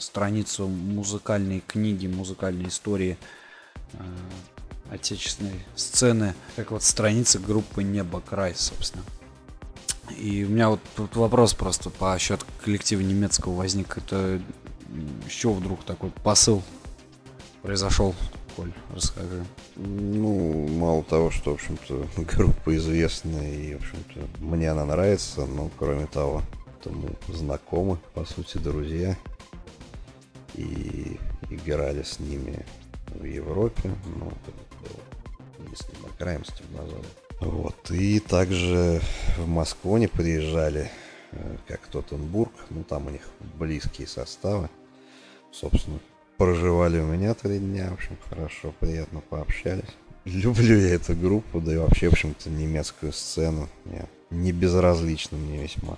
страницу 0.00 0.66
музыкальной 0.66 1.62
книги, 1.64 2.08
музыкальной 2.08 2.66
истории 2.66 3.16
э, 3.92 3.98
отечественной 4.90 5.64
сцены, 5.76 6.34
как 6.56 6.72
вот 6.72 6.82
страница 6.82 7.38
группы 7.38 7.84
Небо 7.84 8.20
Край, 8.20 8.56
собственно. 8.56 9.04
И 10.18 10.44
у 10.44 10.48
меня 10.48 10.68
вот 10.68 10.80
тут 10.96 11.14
вопрос 11.14 11.54
просто 11.54 11.90
по 11.90 12.18
счету 12.18 12.44
коллектива 12.64 13.02
немецкого 13.02 13.54
возник. 13.54 13.96
Это 13.98 14.42
чего 15.28 15.54
вдруг 15.54 15.84
такой 15.84 16.10
посыл 16.10 16.64
произошел 17.62 18.16
Коль, 18.56 18.72
расскажи. 18.94 19.44
Ну, 19.76 20.68
мало 20.68 21.02
того, 21.02 21.30
что, 21.30 21.50
в 21.50 21.54
общем-то, 21.54 22.06
группа 22.36 22.76
известная 22.76 23.52
и, 23.52 23.74
в 23.74 23.78
общем-то, 23.78 24.42
мне 24.44 24.70
она 24.70 24.84
нравится, 24.84 25.44
но, 25.46 25.70
кроме 25.78 26.06
того, 26.06 26.42
то 26.82 26.90
мы 26.90 27.10
знакомы, 27.34 27.98
по 28.14 28.24
сути, 28.24 28.58
друзья. 28.58 29.16
И 30.54 31.18
играли 31.50 32.02
с 32.02 32.20
ними 32.20 32.64
в 33.14 33.24
Европе, 33.24 33.90
ну, 34.06 34.26
это 34.26 34.52
было, 34.80 35.68
если 35.70 35.92
на 36.02 36.08
Краймс 36.16 36.48
назад. 36.70 37.04
Вот, 37.40 37.90
и 37.90 38.20
также 38.20 39.00
в 39.36 39.48
Москву 39.48 39.96
они 39.96 40.06
приезжали, 40.06 40.90
э, 41.32 41.56
как 41.66 41.80
Тоттенбург, 41.88 42.52
ну, 42.70 42.84
там 42.84 43.08
у 43.08 43.10
них 43.10 43.22
близкие 43.58 44.06
составы. 44.06 44.70
Собственно, 45.50 45.98
проживали 46.36 47.00
у 47.00 47.06
меня 47.06 47.34
три 47.34 47.58
дня, 47.58 47.90
в 47.90 47.94
общем, 47.94 48.16
хорошо, 48.28 48.72
приятно 48.80 49.20
пообщались. 49.20 49.90
Люблю 50.24 50.78
я 50.78 50.94
эту 50.94 51.14
группу, 51.14 51.60
да 51.60 51.74
и 51.74 51.76
вообще, 51.76 52.08
в 52.08 52.12
общем-то, 52.12 52.50
немецкую 52.50 53.12
сцену. 53.12 53.68
Я 53.86 54.06
не 54.30 54.52
безразлична 54.52 55.38
мне 55.38 55.62
весьма. 55.62 55.96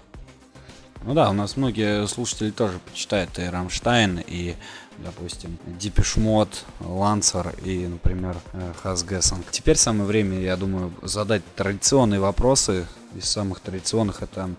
Ну 1.02 1.14
да, 1.14 1.30
у 1.30 1.32
нас 1.32 1.56
многие 1.56 2.06
слушатели 2.08 2.50
тоже 2.50 2.78
почитают 2.78 3.38
и 3.38 3.44
Рамштайн, 3.44 4.22
и, 4.26 4.56
допустим, 4.98 5.56
Дипишмот, 5.78 6.64
Лансер 6.80 7.54
и, 7.64 7.86
например, 7.86 8.36
э, 8.52 8.72
Хасгессинг. 8.82 9.50
Теперь 9.50 9.76
самое 9.76 10.04
время, 10.04 10.40
я 10.40 10.56
думаю, 10.56 10.92
задать 11.02 11.42
традиционные 11.54 12.18
вопросы. 12.18 12.86
Из 13.14 13.24
самых 13.24 13.60
традиционных 13.60 14.22
это 14.22 14.50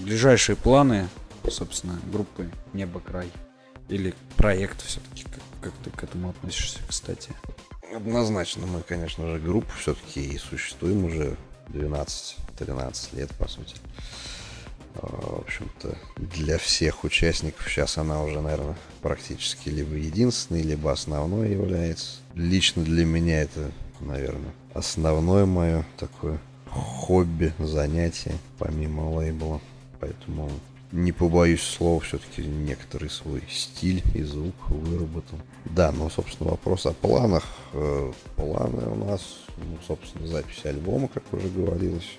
ближайшие 0.00 0.56
планы, 0.56 1.08
собственно, 1.50 2.00
группы 2.10 2.50
Небо 2.72 3.00
Край. 3.00 3.30
Или 3.88 4.14
проект 4.36 4.82
все-таки, 4.82 5.24
как, 5.24 5.42
как 5.60 5.72
ты 5.82 5.90
к 5.90 6.02
этому 6.04 6.30
относишься, 6.30 6.80
кстати? 6.88 7.32
Однозначно, 7.94 8.66
мы, 8.66 8.80
конечно 8.80 9.30
же, 9.30 9.38
группа 9.38 9.72
все-таки 9.78 10.24
и 10.24 10.38
существуем 10.38 11.04
уже 11.04 11.36
12-13 11.68 13.16
лет, 13.16 13.30
по 13.36 13.46
сути. 13.46 13.76
А, 14.96 15.06
В 15.06 15.40
общем-то, 15.42 15.96
для 16.16 16.58
всех 16.58 17.04
участников 17.04 17.68
сейчас 17.68 17.98
она 17.98 18.22
уже, 18.22 18.40
наверное, 18.40 18.76
практически 19.02 19.68
либо 19.68 19.94
единственной, 19.94 20.62
либо 20.62 20.90
основной 20.90 21.50
является. 21.50 22.18
Лично 22.34 22.82
для 22.82 23.04
меня 23.04 23.42
это, 23.42 23.70
наверное, 24.00 24.52
основное 24.72 25.46
мое 25.46 25.86
такое 25.96 26.40
хобби, 26.70 27.52
занятие, 27.58 28.38
помимо 28.58 29.10
лейбла. 29.10 29.60
Поэтому 30.00 30.50
не 30.94 31.10
побоюсь 31.10 31.62
слова, 31.62 31.98
все-таки 32.00 32.42
некоторый 32.42 33.10
свой 33.10 33.42
стиль 33.50 34.02
и 34.14 34.22
звук 34.22 34.54
выработал. 34.68 35.38
Да, 35.64 35.90
ну, 35.90 36.08
собственно, 36.08 36.50
вопрос 36.50 36.86
о 36.86 36.92
планах. 36.92 37.44
Э, 37.72 38.12
Планы 38.36 38.86
у 38.86 38.94
нас, 38.94 39.40
ну, 39.56 39.76
собственно, 39.84 40.28
запись 40.28 40.64
альбома, 40.64 41.08
как 41.08 41.24
уже 41.32 41.48
говорилось, 41.48 42.18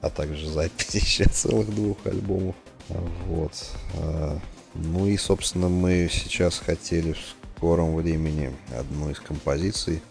а 0.00 0.10
также 0.10 0.48
запись 0.48 0.94
еще 0.94 1.24
целых 1.24 1.74
двух 1.74 1.96
альбомов. 2.06 2.54
Вот. 3.26 3.52
А, 3.94 4.38
Ну 4.74 5.06
и, 5.06 5.16
собственно, 5.16 5.68
мы 5.68 6.08
сейчас 6.10 6.58
хотели 6.58 7.14
в 7.14 7.18
скором 7.56 7.96
времени 7.96 8.52
одну 8.78 9.10
из 9.10 9.18
композиций 9.18 10.02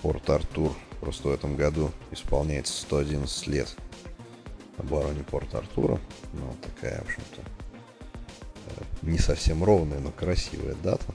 Порт 0.00 0.30
Артур. 0.30 0.72
Просто 1.00 1.28
в 1.28 1.32
этом 1.32 1.56
году 1.56 1.90
исполняется 2.12 2.72
111 2.82 3.46
лет 3.48 3.76
обороне 4.80 5.22
Порт 5.24 5.54
Артура. 5.54 6.00
Ну, 6.32 6.54
такая, 6.62 6.98
в 7.00 7.06
общем-то, 7.06 7.42
э, 8.66 8.84
не 9.02 9.18
совсем 9.18 9.62
ровная, 9.64 10.00
но 10.00 10.10
красивая 10.10 10.74
дата. 10.76 11.14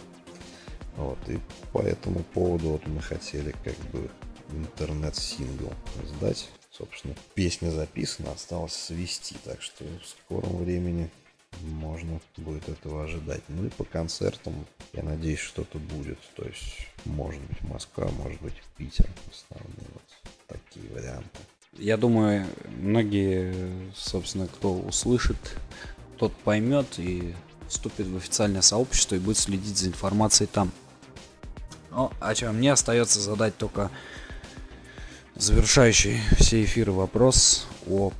Вот, 0.97 1.19
и 1.27 1.39
по 1.73 1.79
этому 1.79 2.19
поводу 2.33 2.69
вот 2.69 2.87
мы 2.87 3.01
хотели 3.01 3.53
как 3.63 3.77
бы 3.91 4.09
интернет-сингл 4.51 5.71
издать. 6.03 6.49
Собственно, 6.71 7.15
песня 7.35 7.69
записана, 7.69 8.31
осталось 8.31 8.73
свести, 8.73 9.35
так 9.43 9.61
что 9.61 9.85
в 9.85 10.05
скором 10.05 10.57
времени 10.57 11.09
можно 11.61 12.19
будет 12.37 12.67
этого 12.67 13.05
ожидать. 13.05 13.41
Ну 13.47 13.65
и 13.65 13.69
по 13.69 13.83
концертам, 13.83 14.65
я 14.93 15.03
надеюсь, 15.03 15.39
что-то 15.39 15.79
будет. 15.79 16.19
То 16.35 16.43
есть, 16.43 16.87
может 17.05 17.41
быть, 17.43 17.61
Москва, 17.63 18.07
может 18.11 18.41
быть, 18.41 18.61
Питер. 18.77 19.07
Основные 19.31 19.87
вот 19.93 20.03
такие 20.47 20.89
варианты. 20.91 21.39
Я 21.77 21.97
думаю, 21.97 22.47
многие, 22.79 23.53
собственно, 23.95 24.47
кто 24.47 24.73
услышит, 24.73 25.37
тот 26.17 26.33
поймет 26.33 26.87
и 26.97 27.35
вступит 27.67 28.07
в 28.07 28.15
официальное 28.15 28.61
сообщество 28.61 29.15
и 29.15 29.19
будет 29.19 29.37
следить 29.37 29.77
за 29.77 29.87
информацией 29.87 30.47
там. 30.51 30.71
Ну, 31.91 32.11
а 32.19 32.33
что, 32.33 32.51
мне 32.53 32.71
остается 32.71 33.19
задать 33.19 33.57
только 33.57 33.91
завершающий 35.35 36.19
все 36.37 36.63
эфиры 36.63 36.93
вопрос 36.93 37.67
о 37.89 38.11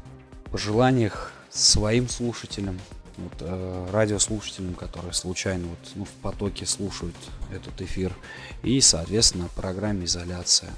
пожеланиях 0.52 1.32
своим 1.50 2.10
слушателям, 2.10 2.80
вот, 3.18 3.34
э, 3.40 3.88
радиослушателям, 3.92 4.74
которые 4.74 5.14
случайно 5.14 5.68
вот, 5.68 5.80
ну, 5.96 6.04
в 6.04 6.12
потоке 6.22 6.66
слушают 6.66 7.16
этот 7.54 7.82
эфир, 7.82 8.14
и, 8.64 8.82
соответственно, 8.82 9.48
программе 9.56 10.06
изоляция. 10.06 10.72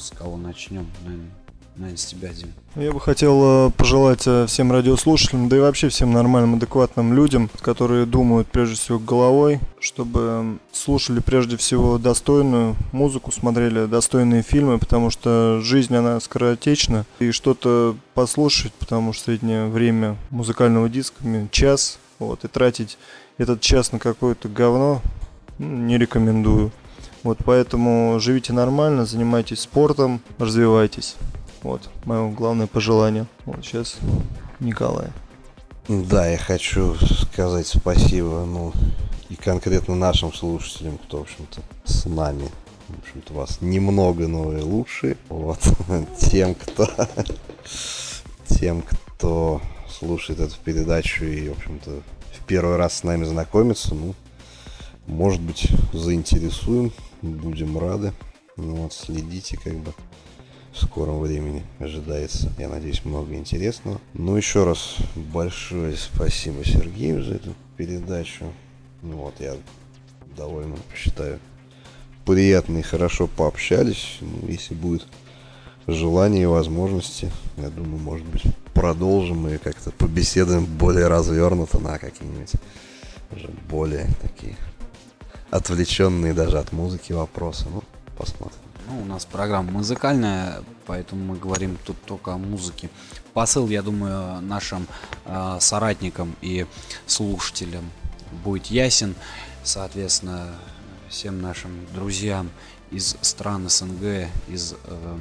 С 0.00 0.12
кого 0.16 0.38
начнем? 0.38 0.86
Наверное, 1.04 1.30
наверное, 1.76 1.98
с 1.98 2.06
тебя, 2.06 2.30
Дим. 2.30 2.54
Я 2.74 2.90
бы 2.90 3.00
хотел 3.00 3.68
э, 3.68 3.70
пожелать 3.70 4.26
э, 4.26 4.46
всем 4.46 4.72
радиослушателям, 4.72 5.50
да 5.50 5.58
и 5.58 5.60
вообще 5.60 5.90
всем 5.90 6.12
нормальным, 6.12 6.54
адекватным 6.54 7.12
людям, 7.12 7.50
которые 7.60 8.06
думают 8.06 8.48
прежде 8.48 8.76
всего 8.76 8.98
головой, 8.98 9.60
чтобы 9.78 10.56
слушали 10.72 11.20
прежде 11.20 11.58
всего 11.58 11.98
достойную 11.98 12.76
музыку, 12.92 13.30
смотрели 13.30 13.84
достойные 13.84 14.40
фильмы, 14.40 14.78
потому 14.78 15.10
что 15.10 15.60
жизнь, 15.60 15.94
она 15.94 16.18
скоротечна, 16.20 17.04
и 17.18 17.30
что-то 17.30 17.94
послушать, 18.14 18.72
потому 18.72 19.12
что 19.12 19.24
среднее 19.24 19.66
время 19.66 20.16
музыкального 20.30 20.88
диска 20.88 21.22
час, 21.50 21.98
вот, 22.18 22.42
и 22.46 22.48
тратить 22.48 22.96
этот 23.36 23.60
час 23.60 23.92
на 23.92 23.98
какое-то 23.98 24.48
говно 24.48 25.02
не 25.58 25.98
рекомендую. 25.98 26.72
Вот 27.22 27.38
поэтому 27.44 28.18
живите 28.18 28.52
нормально, 28.52 29.04
занимайтесь 29.04 29.60
спортом, 29.60 30.22
развивайтесь. 30.38 31.16
Вот, 31.62 31.90
мое 32.04 32.30
главное 32.30 32.66
пожелание. 32.66 33.26
Вот 33.44 33.64
сейчас 33.64 33.98
Николай. 34.58 35.08
Да, 35.88 36.26
я 36.26 36.38
хочу 36.38 36.94
сказать 36.94 37.66
спасибо, 37.66 38.44
ну, 38.46 38.72
и 39.28 39.34
конкретно 39.34 39.94
нашим 39.96 40.32
слушателям, 40.32 40.98
кто, 40.98 41.18
в 41.18 41.22
общем-то, 41.22 41.60
с 41.84 42.06
нами. 42.06 42.48
В 42.88 42.98
общем-то, 43.00 43.34
вас 43.34 43.58
немного, 43.60 44.26
но 44.26 44.56
и 44.56 44.62
лучше. 44.62 45.16
Вот. 45.28 45.60
Тем, 46.18 46.54
кто... 46.54 46.88
Тем, 48.48 48.82
кто 48.82 49.60
слушает 49.88 50.40
эту 50.40 50.56
передачу 50.64 51.24
и, 51.24 51.48
в 51.48 51.52
общем-то, 51.58 51.90
в 51.90 52.46
первый 52.46 52.76
раз 52.76 52.98
с 52.98 53.04
нами 53.04 53.24
знакомится, 53.24 53.94
ну, 53.94 54.14
может 55.06 55.40
быть, 55.40 55.68
заинтересуем, 55.92 56.92
будем 57.22 57.78
рады. 57.78 58.12
Ну 58.56 58.74
вот, 58.76 58.92
следите, 58.92 59.58
как 59.62 59.74
бы 59.74 59.92
в 60.72 60.78
скором 60.78 61.20
времени 61.20 61.64
ожидается, 61.78 62.52
я 62.58 62.68
надеюсь, 62.68 63.04
много 63.04 63.34
интересного. 63.34 64.00
Ну, 64.14 64.36
еще 64.36 64.64
раз 64.64 64.96
большое 65.14 65.96
спасибо 65.96 66.64
Сергею 66.64 67.22
за 67.24 67.34
эту 67.34 67.54
передачу. 67.76 68.44
Ну, 69.02 69.16
вот, 69.16 69.34
я 69.40 69.56
довольно 70.36 70.76
считаю 70.94 71.40
приятно 72.24 72.78
и 72.78 72.82
хорошо 72.82 73.26
пообщались. 73.26 74.18
Ну, 74.20 74.46
если 74.46 74.74
будет 74.74 75.06
желание 75.86 76.44
и 76.44 76.46
возможности, 76.46 77.30
я 77.56 77.70
думаю, 77.70 77.98
может 77.98 78.26
быть, 78.26 78.44
продолжим 78.74 79.48
и 79.48 79.58
как-то 79.58 79.90
побеседуем 79.90 80.64
более 80.64 81.08
развернуто 81.08 81.78
на 81.78 81.98
какие-нибудь 81.98 82.52
уже 83.32 83.48
более 83.68 84.08
такие 84.20 84.56
отвлеченные 85.50 86.34
даже 86.34 86.58
от 86.58 86.72
музыки 86.72 87.12
вопросы. 87.12 87.66
Ну, 87.70 87.82
посмотрим. 88.16 88.58
Ну, 88.88 89.02
у 89.02 89.04
нас 89.04 89.24
программа 89.24 89.70
музыкальная, 89.70 90.62
поэтому 90.86 91.24
мы 91.24 91.38
говорим 91.38 91.78
тут 91.84 91.96
только 92.04 92.32
о 92.32 92.38
музыке. 92.38 92.90
Посыл, 93.34 93.68
я 93.68 93.82
думаю, 93.82 94.40
нашим 94.40 94.86
э, 95.26 95.58
соратникам 95.60 96.34
и 96.40 96.66
слушателям 97.06 97.90
будет 98.42 98.66
ясен. 98.66 99.14
Соответственно, 99.62 100.54
всем 101.08 101.40
нашим 101.40 101.70
друзьям 101.94 102.50
из 102.90 103.16
стран 103.20 103.68
СНГ, 103.68 104.28
из 104.48 104.74
э, 104.84 105.18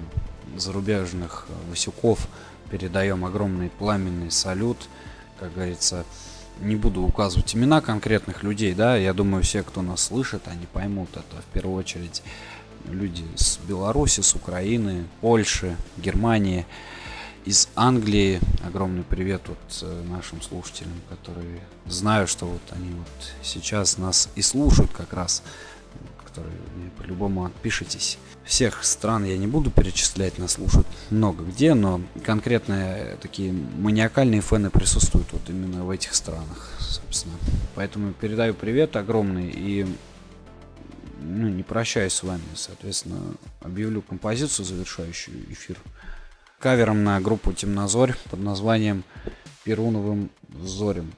зарубежных 0.57 1.45
Васюков 1.69 2.27
передаем 2.71 3.25
огромный 3.25 3.69
пламенный 3.69 4.32
салют. 4.32 4.89
Как 5.39 5.53
говорится, 5.53 6.05
не 6.62 6.76
буду 6.76 7.01
указывать 7.01 7.55
имена 7.55 7.82
конкретных 7.82 8.43
людей, 8.43 8.74
да, 8.74 8.95
я 8.97 9.14
думаю, 9.14 9.43
все, 9.43 9.64
кто 9.64 9.82
нас 9.82 10.03
слышит, 10.03 10.47
они 10.47 10.66
поймут 10.72 11.10
это 11.14 11.41
в 11.41 11.53
первую 11.53 11.78
очередь 11.78 12.22
люди 12.88 13.24
с 13.36 13.57
Беларуси, 13.68 14.22
с 14.22 14.36
Украины, 14.36 15.05
Польши, 15.22 15.76
Германии 15.97 16.66
из 17.45 17.70
Англии. 17.76 18.39
Огромный 18.66 19.03
привет 19.03 19.41
вот 19.47 19.57
э, 19.82 20.03
нашим 20.10 20.41
слушателям, 20.41 20.99
которые 21.10 21.60
знаю, 21.86 22.28
что 22.28 22.45
вот 22.45 22.62
они 22.72 22.91
вот 22.91 23.34
сейчас 23.41 23.97
нас 23.97 24.30
и 24.36 24.41
слушают 24.41 24.91
как 24.91 25.14
раз, 25.14 25.43
которые 26.30 26.55
мне 26.75 26.89
по-любому 26.97 27.45
отпишитесь. 27.45 28.17
Всех 28.45 28.84
стран 28.84 29.25
я 29.25 29.38
не 29.38 29.47
буду 29.47 29.69
перечислять, 29.69 30.38
нас 30.38 30.53
слушают 30.53 30.88
много 31.09 31.43
где, 31.43 31.73
но 31.73 32.01
конкретно 32.23 33.17
такие 33.21 33.51
маниакальные 33.51 34.41
фэны 34.41 34.69
присутствуют 34.69 35.27
вот 35.32 35.41
именно 35.49 35.86
в 35.86 35.89
этих 35.89 36.15
странах, 36.15 36.71
собственно. 36.80 37.36
Поэтому 37.75 38.13
передаю 38.13 38.53
привет 38.53 38.95
огромный 38.95 39.51
и 39.53 39.86
ну, 41.21 41.47
не 41.47 41.63
прощаюсь 41.63 42.13
с 42.13 42.23
вами, 42.23 42.41
соответственно, 42.55 43.19
объявлю 43.61 44.01
композицию, 44.01 44.65
завершающую 44.65 45.51
эфир, 45.51 45.77
кавером 46.59 47.03
на 47.03 47.19
группу 47.19 47.51
Темнозорь 47.53 48.15
под 48.30 48.39
названием 48.39 49.03
Перуновым 49.63 50.30
зорем. 50.63 51.11